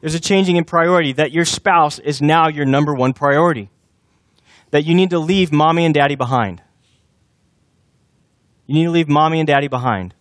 [0.00, 3.70] There's a changing in priority that your spouse is now your number one priority
[4.70, 6.62] that you need to leave mommy and daddy behind.
[8.66, 10.14] You need to leave mommy and daddy behind.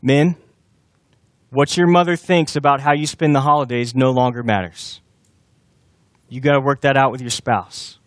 [0.00, 0.36] Men,
[1.50, 5.00] what your mother thinks about how you spend the holidays no longer matters.
[6.28, 7.98] You got to work that out with your spouse.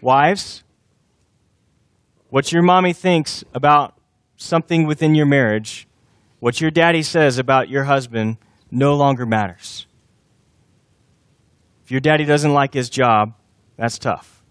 [0.00, 0.62] Wives,
[2.28, 3.94] what your mommy thinks about
[4.36, 5.88] something within your marriage,
[6.38, 8.36] what your daddy says about your husband,
[8.70, 9.86] no longer matters.
[11.84, 13.34] If your daddy doesn't like his job,
[13.80, 14.42] that's tough.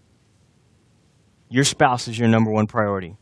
[1.48, 3.16] Your spouse is your number one priority.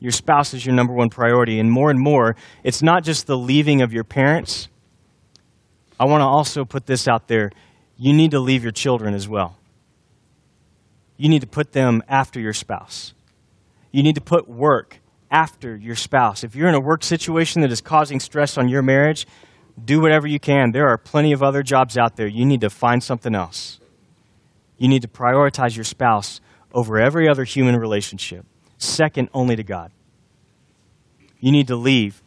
[0.00, 1.58] Your spouse is your number one priority.
[1.58, 4.68] And more and more, it's not just the leaving of your parents.
[5.98, 7.52] I want to also put this out there.
[7.96, 9.56] You need to leave your children as well.
[11.16, 13.14] You need to put them after your spouse.
[13.92, 14.98] You need to put work
[15.30, 16.44] after your spouse.
[16.44, 19.26] If you're in a work situation that is causing stress on your marriage,
[19.82, 20.72] do whatever you can.
[20.72, 22.26] There are plenty of other jobs out there.
[22.26, 23.78] You need to find something else.
[24.82, 26.40] You need to prioritize your spouse
[26.74, 28.44] over every other human relationship,
[28.78, 29.92] second only to God.
[31.38, 32.20] You need to leave.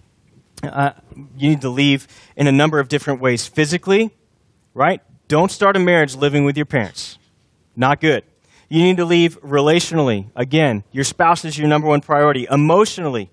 [0.63, 0.91] Uh,
[1.37, 3.45] you need to leave in a number of different ways.
[3.45, 4.15] Physically,
[4.73, 5.01] right?
[5.27, 7.17] Don't start a marriage living with your parents.
[7.75, 8.23] Not good.
[8.69, 10.29] You need to leave relationally.
[10.33, 12.47] Again, your spouse is your number one priority.
[12.49, 13.31] Emotionally,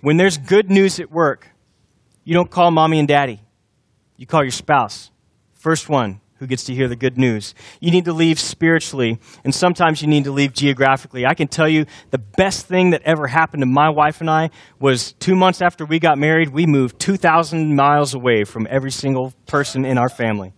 [0.00, 1.48] when there's good news at work,
[2.24, 3.42] you don't call mommy and daddy.
[4.16, 5.10] You call your spouse.
[5.52, 7.54] First one, who gets to hear the good news.
[7.80, 11.24] You need to leave spiritually, and sometimes you need to leave geographically.
[11.26, 14.50] I can tell you the best thing that ever happened to my wife and I
[14.78, 19.32] was two months after we got married, we moved 2,000 miles away from every single
[19.46, 20.52] person in our family.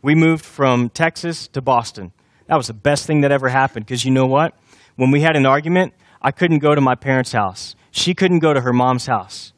[0.00, 2.12] We moved from Texas to Boston.
[2.46, 4.56] That was the best thing that ever happened because you know what?
[4.96, 7.76] When we had an argument, I couldn't go to my parents' house.
[7.90, 9.52] She couldn't go to her mom's house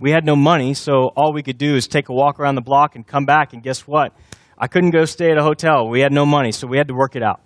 [0.00, 2.62] we had no money, so all we could do is take a walk around the
[2.62, 3.52] block and come back.
[3.52, 4.16] And guess what?
[4.58, 5.88] I couldn't go stay at a hotel.
[5.88, 7.40] We had no money, so we had to work it out.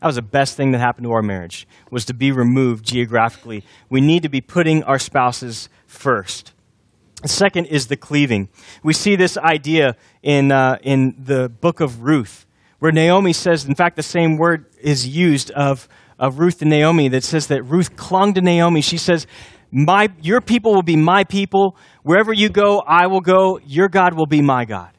[0.00, 3.64] That was the best thing that happened to our marriage, was to be removed geographically.
[3.88, 6.52] We need to be putting our spouses first.
[7.22, 8.50] The second is the cleaving.
[8.82, 12.44] We see this idea in, uh, in the book of Ruth,
[12.80, 17.08] where Naomi says, in fact, the same word is used of, of Ruth and Naomi
[17.08, 18.82] that says that Ruth clung to Naomi.
[18.82, 19.26] She says,
[19.74, 21.76] my, your people will be my people.
[22.04, 23.58] Wherever you go, I will go.
[23.66, 24.90] Your God will be my God.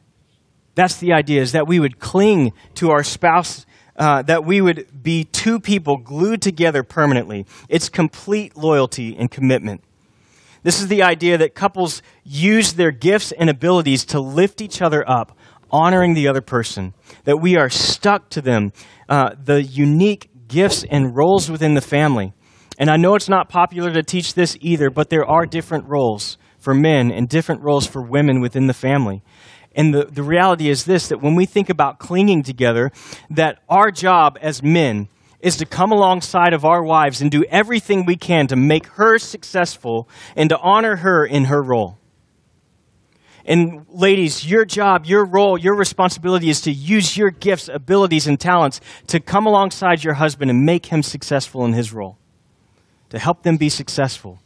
[0.76, 5.02] That's the idea, is that we would cling to our spouse, uh, that we would
[5.02, 7.46] be two people glued together permanently.
[7.70, 9.82] It's complete loyalty and commitment.
[10.64, 15.10] This is the idea that couples use their gifts and abilities to lift each other
[15.10, 15.38] up,
[15.72, 18.74] honoring the other person, that we are stuck to them,
[19.08, 22.34] uh, the unique gifts and roles within the family.
[22.78, 26.38] And I know it's not popular to teach this either, but there are different roles
[26.58, 29.24] for men and different roles for women within the family.
[29.76, 32.92] And the, the reality is this that when we think about clinging together,
[33.30, 35.10] that our job as men
[35.40, 39.20] is to come alongside of our wives and do everything we can to make her
[39.20, 42.00] successful and to honor her in her role.
[43.46, 48.40] And ladies, your job, your role, your responsibility is to use your gifts, abilities, and
[48.40, 52.18] talents to come alongside your husband and make him successful in his role
[53.10, 54.40] to help them be successful.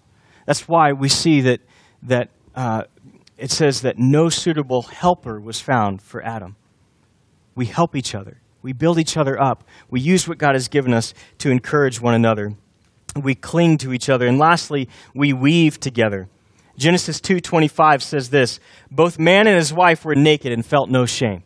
[0.45, 1.62] That's why we see that,
[2.04, 2.84] that uh,
[3.38, 6.56] it says that no suitable helper was found for Adam.
[7.56, 10.93] We help each other, we build each other up, we use what God has given
[10.93, 12.54] us to encourage one another.
[13.22, 16.30] we cling to each other, and lastly, we weave together.
[16.78, 21.43] Genesis 2:25 says this, both man and his wife were naked and felt no shame.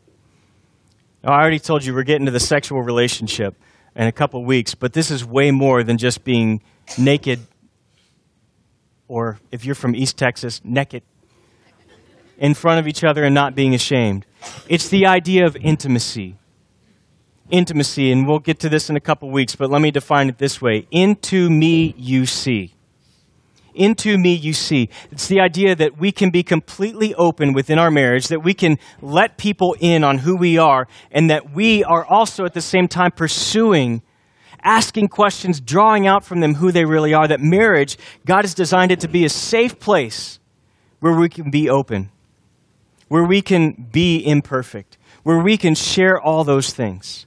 [1.24, 3.56] Now, I already told you we're getting to the sexual relationship
[3.96, 6.62] in a couple weeks, but this is way more than just being
[6.98, 7.40] naked
[9.08, 11.04] or if you're from East Texas, naked
[12.38, 14.26] in front of each other and not being ashamed.
[14.68, 16.36] It's the idea of intimacy.
[17.50, 20.38] Intimacy, and we'll get to this in a couple weeks, but let me define it
[20.38, 22.74] this way Into me you see.
[23.76, 24.90] Into me you see.
[25.12, 28.78] It's the idea that we can be completely open within our marriage, that we can
[29.02, 32.88] let people in on who we are, and that we are also at the same
[32.88, 34.02] time pursuing
[34.64, 37.28] asking questions, drawing out from them who they really are.
[37.28, 40.40] That marriage, God has designed it to be a safe place
[41.00, 42.10] where we can be open,
[43.10, 47.26] where we can be imperfect, where we can share all those things.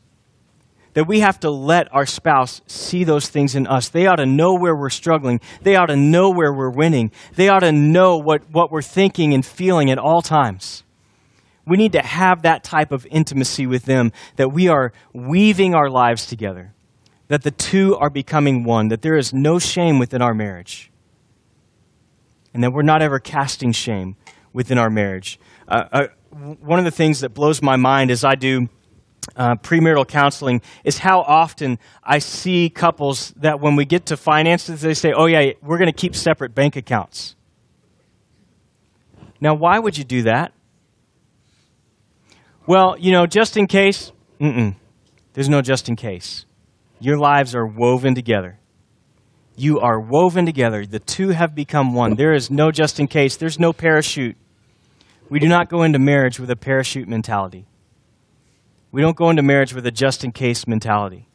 [0.95, 3.91] That we have to let our spouse see those things in us.
[3.91, 5.43] They ought to know where we're struggling.
[5.61, 7.13] They ought to know where we're winning.
[7.35, 10.85] They ought to know what, what we're thinking and feeling at all times.
[11.67, 15.91] We need to have that type of intimacy with them, that we are weaving our
[15.91, 16.73] lives together,
[17.29, 20.91] that the two are becoming one, that there is no shame within our marriage,
[22.55, 24.17] and that we're not ever casting shame
[24.53, 25.39] within our marriage.
[25.69, 28.69] Uh, uh, one of the things that blows my mind as I do
[29.37, 34.81] uh, premarital counseling is how often I see couples that when we get to finances,
[34.81, 37.35] they say, oh, yeah, we're going to keep separate bank accounts.
[39.41, 40.53] Now, why would you do that?
[42.67, 44.75] Well, you know, just in case, mm-mm.
[45.37, 46.47] There's no just in case.
[46.99, 48.59] Your lives are woven together.
[49.57, 50.85] You are woven together.
[50.87, 52.17] The two have become one.
[52.17, 54.37] There is no just in case, there's no parachute.
[55.29, 57.67] We do not go into marriage with a parachute mentality.
[58.93, 61.29] We don't go into marriage with a just in case mentality.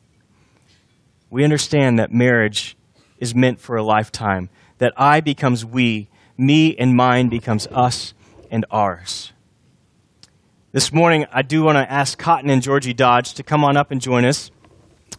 [1.29, 2.77] We understand that marriage
[3.19, 8.13] is meant for a lifetime, that I becomes we, me and mine becomes us
[8.49, 9.31] and ours.
[10.71, 13.91] This morning, I do want to ask Cotton and Georgie Dodge to come on up
[13.91, 14.51] and join us.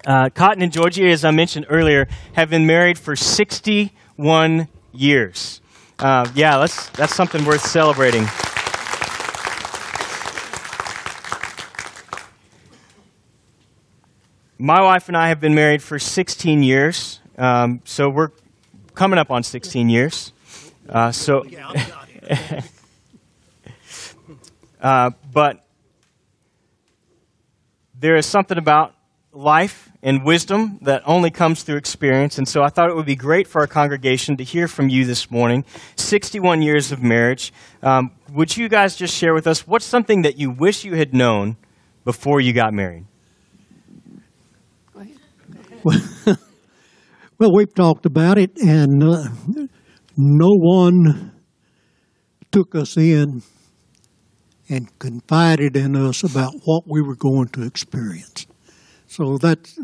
[0.07, 5.61] Uh, Cotton and Georgie, as I mentioned earlier, have been married for 61 years.
[5.99, 8.27] Uh, yeah, that's, that's something worth celebrating.
[14.59, 18.31] My wife and I have been married for 16 years, um, so we're
[18.95, 20.33] coming up on 16 years.
[20.89, 21.45] Uh, so,
[24.81, 25.65] uh, but
[27.99, 28.95] there is something about
[29.33, 33.17] life and wisdom that only comes through experience, and so I thought it would be
[33.17, 35.65] great for our congregation to hear from you this morning.
[35.97, 37.53] 61 years of marriage.
[37.83, 41.15] Um, would you guys just share with us what's something that you wish you had
[41.15, 41.57] known
[42.05, 43.07] before you got married?
[45.85, 49.25] well, we've talked about it, and uh,
[50.17, 51.33] no one
[52.53, 53.43] took us in
[54.69, 58.47] and confided in us about what we were going to experience.
[59.13, 59.79] So that's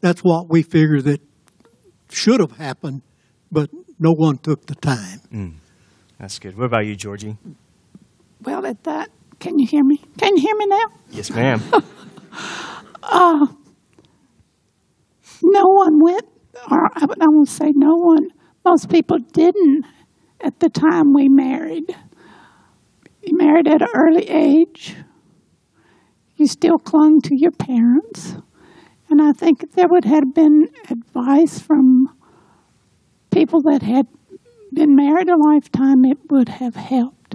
[0.00, 1.20] that's what we figure that
[2.10, 3.02] should have happened,
[3.52, 5.20] but no one took the time.
[5.30, 5.52] Mm,
[6.18, 6.56] that's good.
[6.56, 7.36] What about you, Georgie?
[8.42, 9.98] Well, at that, can you hear me?
[10.16, 10.84] Can you hear me now?
[11.10, 11.60] Yes, ma'am.
[13.02, 13.46] uh,
[15.42, 16.24] no one went,
[16.70, 18.28] or I won't say no one,
[18.64, 19.84] most people didn't
[20.40, 21.94] at the time we married.
[23.22, 24.96] We married at an early age.
[26.40, 28.34] You still clung to your parents.
[29.10, 32.08] And I think there would have been advice from
[33.30, 34.06] people that had
[34.72, 37.34] been married a lifetime, it would have helped.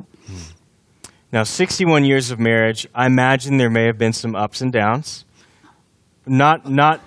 [1.31, 5.23] Now, 61 years of marriage, I imagine there may have been some ups and downs.
[6.25, 6.99] Not, not,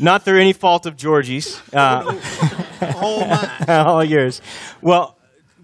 [0.00, 1.62] not through any fault of Georgie's.
[1.72, 2.18] Uh,
[2.96, 4.42] all all yours.
[4.82, 5.16] Well,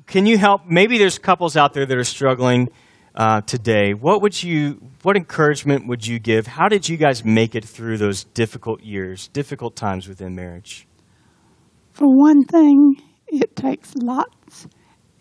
[0.07, 0.65] can you help?
[0.65, 2.69] Maybe there's couples out there that are struggling
[3.15, 3.93] uh, today.
[3.95, 4.81] What would you?
[5.03, 6.47] What encouragement would you give?
[6.47, 10.87] How did you guys make it through those difficult years, difficult times within marriage?
[11.93, 12.97] For one thing,
[13.27, 14.67] it takes lots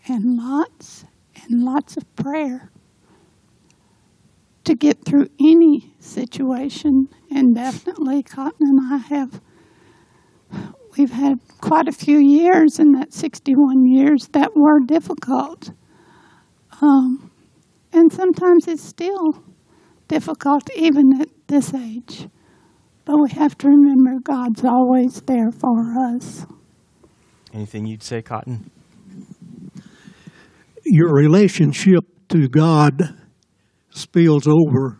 [0.08, 2.72] and lots and lots of prayer
[4.64, 7.08] to get through any situation.
[7.30, 9.42] And definitely, Cotton and I have,
[10.98, 15.72] we've had quite a few years in that 61 years that were difficult.
[16.82, 17.31] Um,
[17.94, 19.44] and sometimes it's still
[20.08, 22.28] difficult, even at this age.
[23.06, 26.46] But we have to remember God's always there for us.
[27.54, 28.70] Anything you'd say, Cotton?
[30.86, 33.18] Your relationship to God
[33.90, 35.00] spills over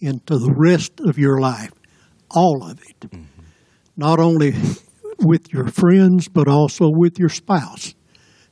[0.00, 1.70] into the rest of your life,
[2.30, 3.00] all of it.
[3.00, 3.22] Mm-hmm.
[3.96, 4.54] not only
[5.18, 7.94] with your friends, but also with your spouse.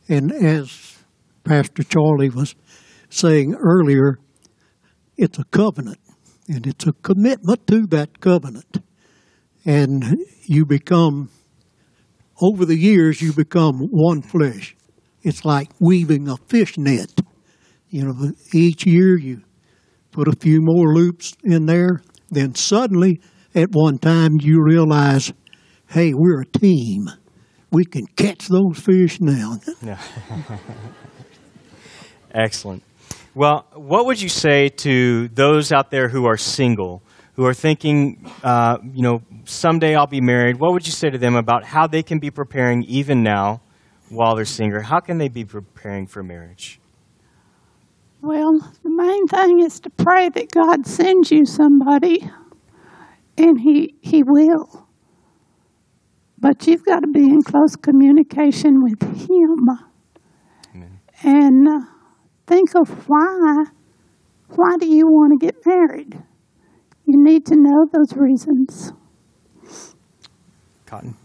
[0.08, 0.98] And as
[1.44, 2.54] Pastor Charlie was
[3.10, 4.18] saying earlier,
[5.16, 5.98] it's a covenant,
[6.48, 8.78] and it's a commitment to that covenant.
[9.66, 11.28] And you become,
[12.40, 14.74] over the years, you become one flesh.
[15.22, 17.20] It's like weaving a fish net.
[17.90, 19.42] You know, each year you
[20.12, 23.20] put a few more loops in there, then suddenly
[23.54, 25.32] at one time you realize,
[25.88, 27.10] hey, we're a team.
[27.72, 29.58] We can catch those fish now.
[32.34, 32.82] Excellent.
[33.34, 37.00] Well, what would you say to those out there who are single,
[37.34, 40.58] who are thinking, uh, you know, someday I'll be married?
[40.58, 43.60] What would you say to them about how they can be preparing even now
[44.08, 44.82] while they're single?
[44.82, 46.80] How can they be preparing for marriage?
[48.20, 52.28] Well, the main thing is to pray that God sends you somebody,
[53.38, 54.88] and He He will.
[56.36, 59.68] But you've got to be in close communication with Him,
[60.74, 61.00] Amen.
[61.22, 61.80] and uh,
[62.50, 63.64] think of why.
[64.48, 66.14] Why do you want to get married?
[67.06, 68.92] You need to know those reasons.
[70.84, 71.16] Cotton.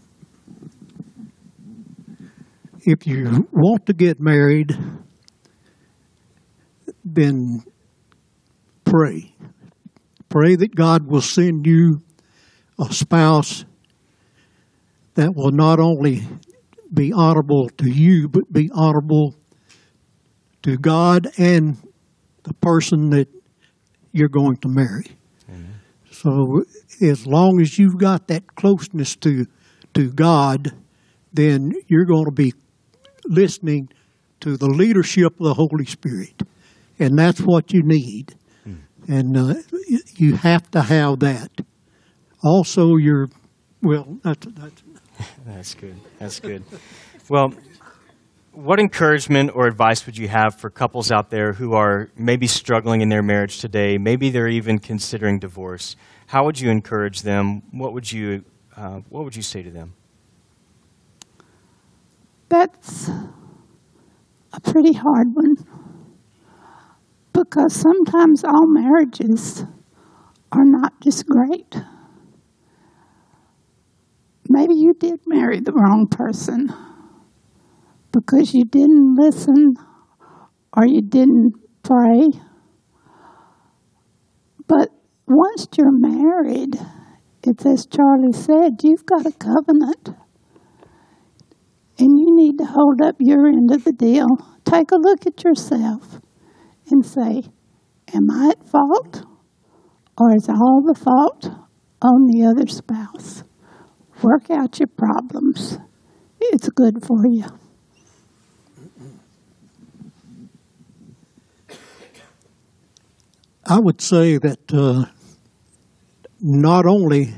[2.82, 4.70] If you want to get married,
[7.04, 7.64] then
[8.84, 9.34] pray.
[10.28, 11.98] Pray that God will send you
[12.78, 13.64] a spouse
[15.14, 16.22] that will not only
[16.94, 19.34] be honorable to you, but be honorable
[20.66, 21.76] to God and
[22.42, 23.28] the person that
[24.10, 25.06] you're going to marry.
[26.10, 26.64] So
[27.00, 29.46] as long as you've got that closeness to
[29.94, 30.72] to God,
[31.32, 32.52] then you're going to be
[33.26, 33.90] listening
[34.40, 36.42] to the leadership of the Holy Spirit,
[36.98, 38.34] and that's what you need.
[39.08, 39.54] And uh,
[40.16, 41.50] you have to have that.
[42.42, 43.28] Also, your
[43.82, 44.82] well, that's that's
[45.46, 45.96] That's good.
[46.18, 46.64] That's good.
[47.28, 47.52] Well,
[48.56, 53.02] what encouragement or advice would you have for couples out there who are maybe struggling
[53.02, 53.98] in their marriage today?
[53.98, 55.94] Maybe they're even considering divorce.
[56.26, 57.62] How would you encourage them?
[57.70, 58.44] What would you
[58.74, 59.92] uh, What would you say to them?
[62.48, 65.56] That's a pretty hard one
[67.34, 69.66] because sometimes all marriages
[70.50, 71.76] are not just great.
[74.48, 76.72] Maybe you did marry the wrong person
[78.16, 79.74] because you didn't listen
[80.74, 81.52] or you didn't
[81.82, 82.30] pray.
[84.66, 84.88] But
[85.26, 86.76] once you're married,
[87.42, 90.16] it's as Charlie said, you've got a covenant.
[91.98, 94.26] And you need to hold up your end of the deal.
[94.64, 96.20] Take a look at yourself
[96.90, 97.42] and say,
[98.14, 99.24] Am I at fault?
[100.18, 101.50] Or is all the fault
[102.00, 103.44] on the other spouse?
[104.22, 105.78] Work out your problems.
[106.40, 107.44] It's good for you.
[113.68, 115.06] I would say that uh,
[116.40, 117.34] not only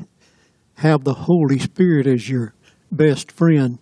[0.74, 2.52] have the Holy Spirit as your
[2.92, 3.78] best friend,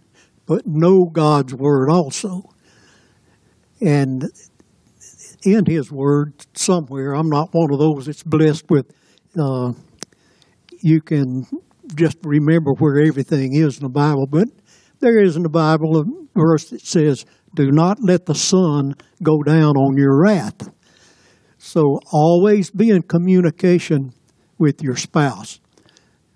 [0.46, 2.48] but know God's Word also.
[3.80, 4.30] And
[5.42, 8.92] in His Word, somewhere, I'm not one of those that's blessed with,
[9.36, 9.72] uh,
[10.80, 11.46] you can
[11.96, 14.46] just remember where everything is in the Bible, but
[15.00, 16.04] there is in the Bible a
[16.38, 20.70] verse that says, Do not let the sun go down on your wrath.
[21.66, 24.12] So always be in communication
[24.56, 25.58] with your spouse.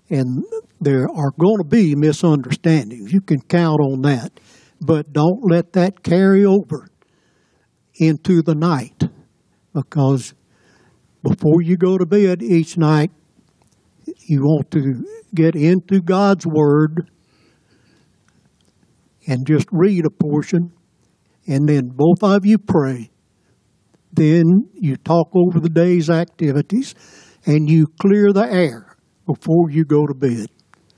[0.09, 0.43] And
[0.81, 3.13] there are going to be misunderstandings.
[3.13, 4.41] You can count on that.
[4.81, 6.89] But don't let that carry over
[7.95, 9.03] into the night
[9.73, 10.33] because
[11.23, 13.11] before you go to bed each night,
[14.27, 17.09] you want to get into God's Word
[19.27, 20.73] and just read a portion,
[21.47, 23.10] and then both of you pray.
[24.13, 26.95] Then you talk over the day's activities
[27.45, 30.47] and you clear the air before you go to bed.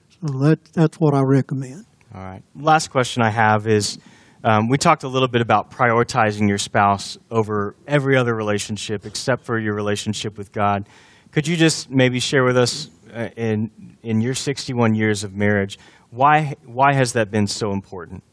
[0.10, 1.86] So that, that's what I recommend.
[2.14, 2.44] All right.
[2.56, 3.98] Last question I have is
[4.44, 9.46] um, we talked a little bit about prioritizing your spouse over every other relationship except
[9.46, 10.88] for your relationship with God.
[11.32, 15.78] Could you just maybe share with us uh, in, in your 61 years of marriage,
[16.10, 18.24] why, why has that been so important?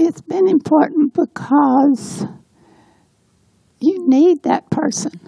[0.00, 2.24] It's been important because
[3.80, 5.18] you need that person.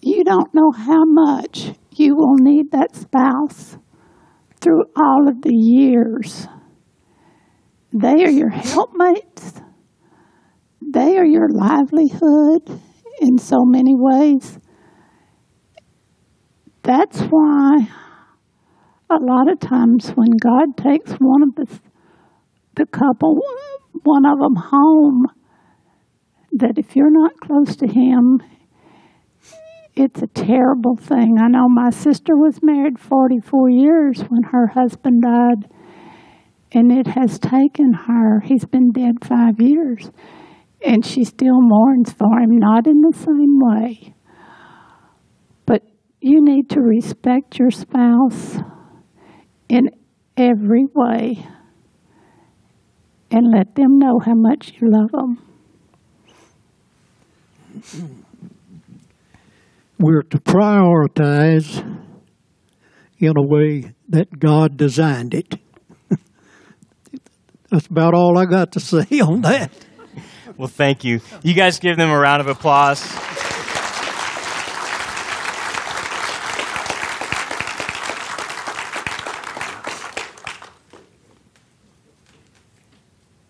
[0.00, 3.78] You don't know how much you will need that spouse
[4.60, 6.46] through all of the years.
[7.92, 9.60] They are your helpmates.
[10.80, 12.80] They are your livelihood
[13.20, 14.58] in so many ways.
[16.82, 17.88] that's why
[19.10, 21.66] a lot of times when God takes one of the
[22.76, 23.40] the couple,
[24.04, 25.26] one of them home,
[26.52, 28.40] that if you're not close to Him,
[29.94, 31.38] it's a terrible thing.
[31.42, 35.70] I know my sister was married 44 years when her husband died,
[36.72, 40.10] and it has taken her, he's been dead five years,
[40.84, 44.14] and she still mourns for him, not in the same way.
[45.64, 45.82] But
[46.20, 48.58] you need to respect your spouse
[49.70, 49.88] in
[50.36, 51.46] every way
[53.30, 55.38] and let them know how much you love them.
[59.98, 61.82] We're to prioritize
[63.18, 65.56] in a way that God designed it.
[67.70, 69.70] That's about all I got to say on that.
[70.56, 71.20] Well, thank you.
[71.42, 73.02] You guys give them a round of applause.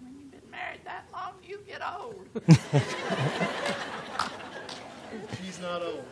[0.00, 2.25] When you've been married that long, you get old.
[5.42, 6.04] He's not old.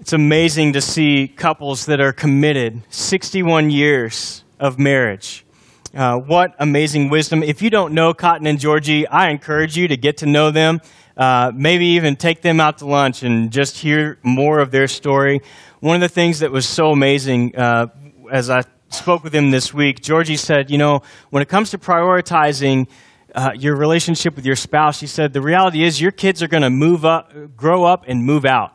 [0.00, 5.44] It's amazing to see couples that are committed 61 years of marriage.
[5.92, 7.42] Uh, what amazing wisdom.
[7.42, 10.80] If you don't know Cotton and Georgie, I encourage you to get to know them.
[11.16, 15.40] Uh, maybe even take them out to lunch and just hear more of their story.
[15.80, 17.88] One of the things that was so amazing uh,
[18.30, 18.62] as I
[18.94, 22.88] spoke with him this week, Georgie said, You know, when it comes to prioritizing
[23.34, 26.62] uh, your relationship with your spouse, he said, the reality is your kids are going
[26.62, 28.74] to move up, grow up and move out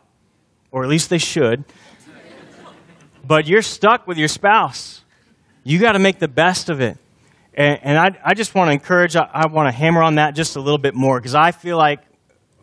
[0.71, 1.63] or at least they should.
[3.25, 5.03] but you're stuck with your spouse.
[5.63, 6.97] You got to make the best of it.
[7.53, 10.35] And, and I, I just want to encourage, I, I want to hammer on that
[10.35, 12.01] just a little bit more because I feel like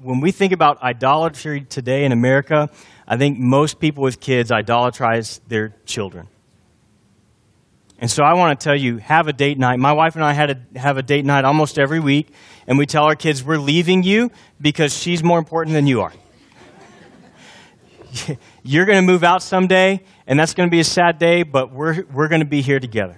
[0.01, 2.71] when we think about idolatry today in America,
[3.09, 6.29] I think most people with kids idolatrize their children.
[7.99, 9.79] And so I want to tell you, have a date night.
[9.79, 12.29] My wife and I had a, have a date night almost every week,
[12.67, 14.31] and we tell our kids, we're leaving you
[14.61, 16.13] because she's more important than you are.
[18.63, 21.73] You're going to move out someday, and that's going to be a sad day, but
[21.73, 23.17] we're, we're going to be here together.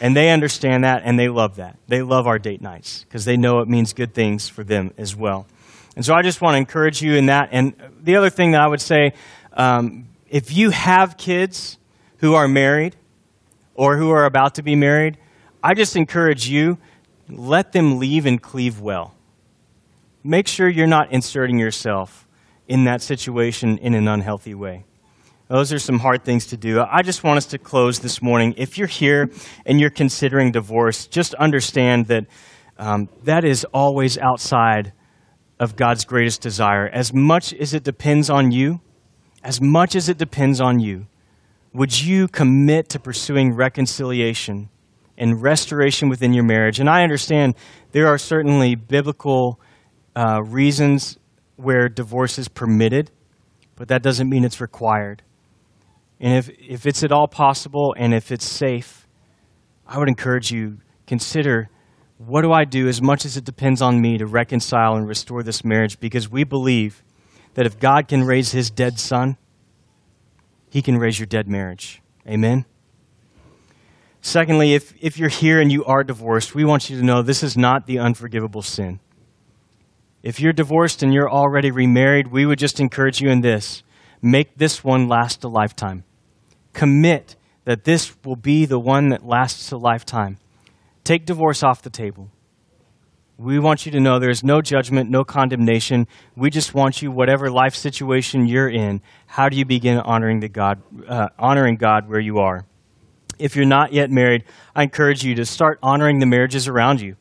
[0.00, 1.78] And they understand that, and they love that.
[1.88, 5.16] They love our date nights because they know it means good things for them as
[5.16, 5.46] well.
[5.96, 7.48] And so I just want to encourage you in that.
[7.52, 9.14] And the other thing that I would say
[9.54, 11.78] um, if you have kids
[12.18, 12.96] who are married
[13.76, 15.18] or who are about to be married,
[15.62, 16.78] I just encourage you
[17.28, 19.14] let them leave and cleave well.
[20.22, 22.26] Make sure you're not inserting yourself
[22.68, 24.84] in that situation in an unhealthy way.
[25.48, 26.80] Those are some hard things to do.
[26.80, 28.54] I just want us to close this morning.
[28.56, 29.30] If you're here
[29.64, 32.26] and you're considering divorce, just understand that
[32.78, 34.92] um, that is always outside
[35.60, 36.88] of God's greatest desire.
[36.88, 38.80] As much as it depends on you,
[39.42, 41.06] as much as it depends on you,
[41.76, 44.70] would you commit to pursuing reconciliation
[45.18, 46.80] and restoration within your marriage?
[46.80, 47.54] And I understand
[47.92, 49.60] there are certainly biblical
[50.14, 51.18] uh, reasons
[51.56, 53.10] where divorce is permitted,
[53.76, 55.22] but that doesn't mean it's required.
[56.18, 59.06] And if, if it's at all possible and if it's safe,
[59.86, 61.68] I would encourage you consider
[62.16, 65.42] what do I do as much as it depends on me to reconcile and restore
[65.42, 67.04] this marriage because we believe
[67.52, 69.36] that if God can raise his dead son,
[70.76, 72.02] he can raise your dead marriage.
[72.28, 72.66] Amen.
[74.20, 77.42] Secondly, if, if you're here and you are divorced, we want you to know this
[77.42, 79.00] is not the unforgivable sin.
[80.22, 83.84] If you're divorced and you're already remarried, we would just encourage you in this
[84.20, 86.04] make this one last a lifetime.
[86.74, 90.36] Commit that this will be the one that lasts a lifetime.
[91.04, 92.28] Take divorce off the table.
[93.38, 96.06] We want you to know there's no judgment, no condemnation.
[96.34, 100.48] We just want you, whatever life situation you're in, how do you begin honoring, the
[100.48, 102.64] God, uh, honoring God where you are?
[103.38, 107.16] If you're not yet married, I encourage you to start honoring the marriages around you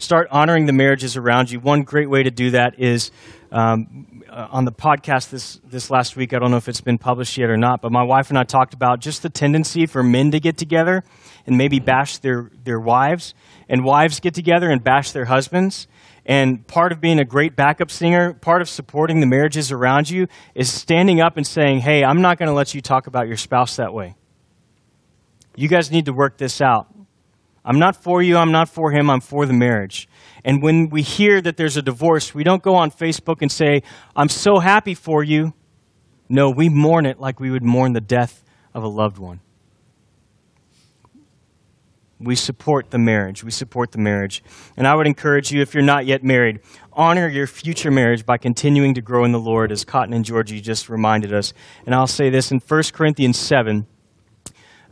[0.00, 1.60] start honoring the marriages around you.
[1.60, 3.10] One great way to do that is
[3.52, 6.32] um, uh, on the podcast this, this last week.
[6.32, 8.44] I don't know if it's been published yet or not, but my wife and I
[8.44, 11.02] talked about just the tendency for men to get together
[11.46, 13.34] and maybe bash their, their wives,
[13.68, 15.88] and wives get together and bash their husbands.
[16.24, 20.28] And part of being a great backup singer, part of supporting the marriages around you,
[20.54, 23.36] is standing up and saying, Hey, I'm not going to let you talk about your
[23.36, 24.14] spouse that way.
[25.56, 26.86] You guys need to work this out.
[27.64, 30.08] I'm not for you, I'm not for him, I'm for the marriage.
[30.44, 33.82] And when we hear that there's a divorce, we don't go on Facebook and say,
[34.16, 35.52] I'm so happy for you.
[36.28, 39.40] No, we mourn it like we would mourn the death of a loved one.
[42.20, 43.42] We support the marriage.
[43.42, 44.44] We support the marriage.
[44.76, 46.60] And I would encourage you, if you're not yet married,
[46.92, 50.60] honor your future marriage by continuing to grow in the Lord, as Cotton and Georgie
[50.60, 51.54] just reminded us.
[51.86, 53.86] And I'll say this in 1 Corinthians 7.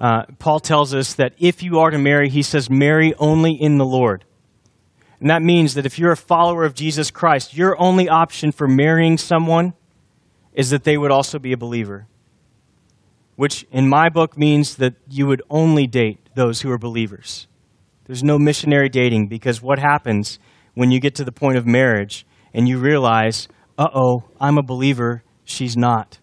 [0.01, 3.76] Uh, Paul tells us that if you are to marry, he says, marry only in
[3.76, 4.24] the Lord.
[5.20, 8.68] And that means that if you're a follower of Jesus Christ, your only option for
[8.68, 9.74] marrying someone
[10.54, 12.06] is that they would also be a believer.
[13.36, 17.46] Which, in my book, means that you would only date those who are believers.
[18.06, 20.38] There's no missionary dating because what happens
[20.74, 24.62] when you get to the point of marriage and you realize, uh oh, I'm a
[24.62, 26.18] believer, she's not?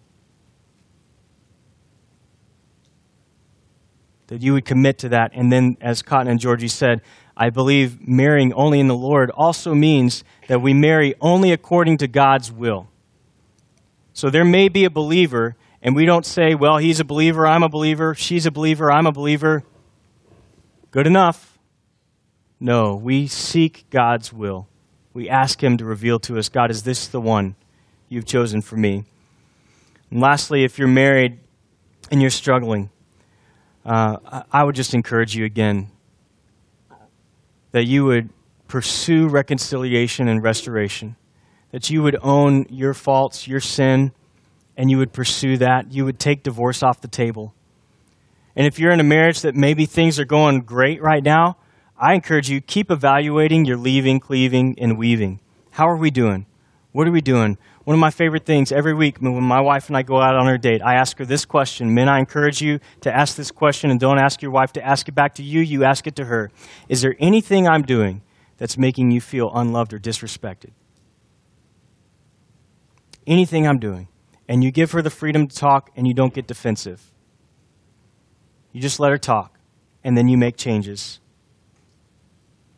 [4.28, 5.32] That you would commit to that.
[5.34, 7.00] And then, as Cotton and Georgie said,
[7.36, 12.08] I believe marrying only in the Lord also means that we marry only according to
[12.08, 12.88] God's will.
[14.12, 17.62] So there may be a believer, and we don't say, well, he's a believer, I'm
[17.62, 19.62] a believer, she's a believer, I'm a believer.
[20.90, 21.58] Good enough.
[22.58, 24.66] No, we seek God's will.
[25.12, 27.54] We ask Him to reveal to us, God, is this the one
[28.08, 29.04] you've chosen for me?
[30.10, 31.38] And lastly, if you're married
[32.10, 32.88] and you're struggling,
[33.86, 35.90] uh, I would just encourage you again
[37.70, 38.30] that you would
[38.66, 41.14] pursue reconciliation and restoration,
[41.70, 44.12] that you would own your faults, your sin,
[44.76, 45.92] and you would pursue that.
[45.92, 47.54] You would take divorce off the table.
[48.56, 51.56] And if you're in a marriage that maybe things are going great right now,
[51.96, 55.40] I encourage you keep evaluating your leaving, cleaving, and weaving.
[55.70, 56.46] How are we doing?
[56.92, 57.56] What are we doing?
[57.86, 60.48] One of my favorite things every week when my wife and I go out on
[60.48, 61.94] our date, I ask her this question.
[61.94, 65.06] Men, I encourage you to ask this question and don't ask your wife to ask
[65.06, 65.60] it back to you.
[65.60, 66.50] You ask it to her.
[66.88, 68.22] Is there anything I'm doing
[68.56, 70.70] that's making you feel unloved or disrespected?
[73.24, 74.08] Anything I'm doing.
[74.48, 77.12] And you give her the freedom to talk and you don't get defensive.
[78.72, 79.60] You just let her talk,
[80.02, 81.20] and then you make changes.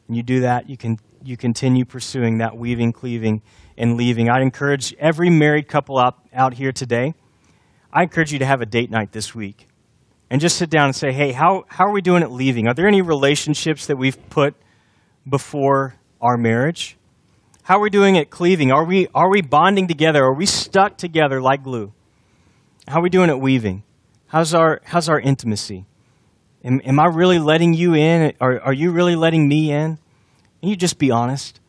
[0.06, 3.40] And you do that, you can you continue pursuing that weaving, cleaving,
[3.78, 4.28] and leaving.
[4.28, 7.14] I'd encourage every married couple out, out here today,
[7.92, 9.68] I encourage you to have a date night this week.
[10.28, 12.68] And just sit down and say, hey, how, how are we doing at leaving?
[12.68, 14.54] Are there any relationships that we've put
[15.26, 16.98] before our marriage?
[17.62, 18.70] How are we doing at cleaving?
[18.70, 20.22] Are we, are we bonding together?
[20.22, 21.92] Are we stuck together like glue?
[22.86, 23.84] How are we doing at weaving?
[24.26, 25.86] How's our, how's our intimacy?
[26.62, 28.34] Am, am I really letting you in?
[28.40, 29.98] Are, are you really letting me in?
[30.60, 31.60] And you just be honest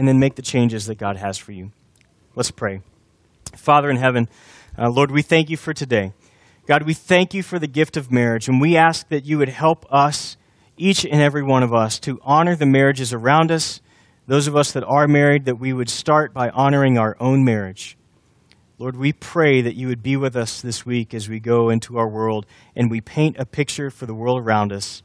[0.00, 1.72] and then make the changes that God has for you.
[2.34, 2.80] Let's pray.
[3.54, 4.30] Father in heaven,
[4.78, 6.14] uh, Lord, we thank you for today.
[6.66, 9.50] God, we thank you for the gift of marriage, and we ask that you would
[9.50, 10.38] help us,
[10.78, 13.82] each and every one of us, to honor the marriages around us.
[14.26, 17.98] Those of us that are married, that we would start by honoring our own marriage.
[18.78, 21.98] Lord, we pray that you would be with us this week as we go into
[21.98, 25.02] our world and we paint a picture for the world around us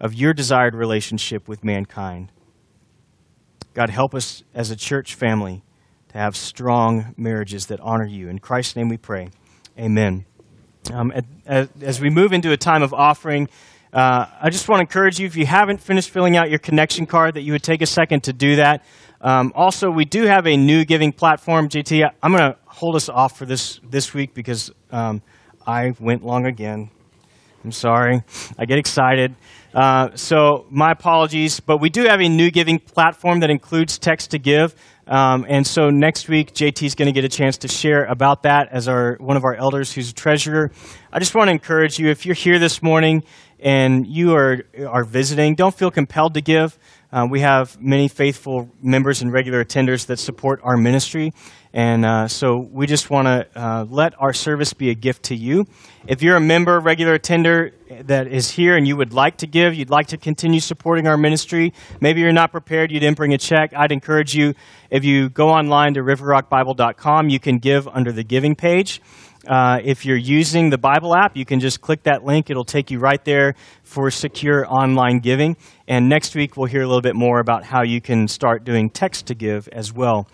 [0.00, 2.32] of your desired relationship with mankind.
[3.74, 5.64] God, help us as a church family
[6.10, 8.28] to have strong marriages that honor you.
[8.28, 9.30] In Christ's name we pray.
[9.76, 10.24] Amen.
[10.92, 11.12] Um,
[11.44, 13.48] as, we move into a time of offering,
[13.92, 17.04] uh, I just want to encourage you if you haven't finished filling out your connection
[17.04, 18.84] card, that you would take a second to do that.
[19.20, 21.68] Um, also, we do have a new giving platform.
[21.68, 25.20] JT, I'm going to hold us off for this this week because um,
[25.66, 26.90] I went long again.
[27.64, 28.22] I'm sorry.
[28.56, 29.34] I get excited.
[29.74, 34.30] Uh, so my apologies, but we do have a new giving platform that includes text
[34.30, 34.72] to give.
[35.08, 38.44] Um, and so next week, JT is going to get a chance to share about
[38.44, 40.70] that as our one of our elders who's a treasurer.
[41.12, 43.24] I just want to encourage you if you're here this morning
[43.58, 46.78] and you are are visiting, don't feel compelled to give.
[47.14, 51.32] Uh, we have many faithful members and regular attenders that support our ministry.
[51.72, 55.36] And uh, so we just want to uh, let our service be a gift to
[55.36, 55.64] you.
[56.08, 59.76] If you're a member, regular attender that is here and you would like to give,
[59.76, 63.38] you'd like to continue supporting our ministry, maybe you're not prepared, you didn't bring a
[63.38, 64.54] check, I'd encourage you,
[64.90, 69.00] if you go online to riverrockbible.com, you can give under the giving page.
[69.46, 72.50] Uh, if you're using the Bible app, you can just click that link.
[72.50, 75.56] It'll take you right there for secure online giving.
[75.86, 78.90] And next week, we'll hear a little bit more about how you can start doing
[78.90, 80.28] text to give as well.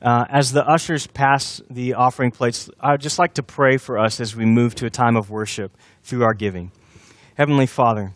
[0.00, 3.98] Uh, as the ushers pass the offering plates, I would just like to pray for
[3.98, 6.72] us as we move to a time of worship through our giving.
[7.36, 8.12] Heavenly Father,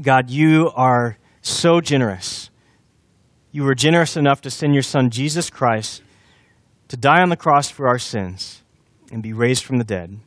[0.00, 2.50] God, you are so generous.
[3.52, 6.02] You were generous enough to send your Son, Jesus Christ,
[6.88, 8.63] to die on the cross for our sins
[9.10, 10.18] and be raised from the dead.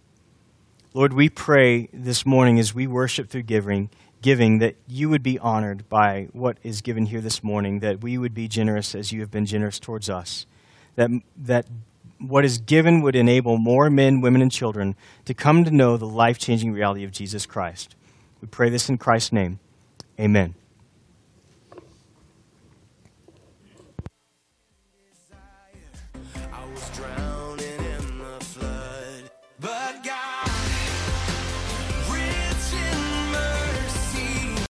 [0.94, 3.90] Lord, we pray this morning as we worship through giving,
[4.22, 8.18] giving that you would be honored by what is given here this morning, that we
[8.18, 10.46] would be generous as you have been generous towards us,
[10.96, 11.68] that, that
[12.20, 16.08] what is given would enable more men, women, and children to come to know the
[16.08, 17.96] life changing reality of Jesus Christ.
[18.42, 19.60] We pray this in Christ's name.
[20.20, 20.56] Amen.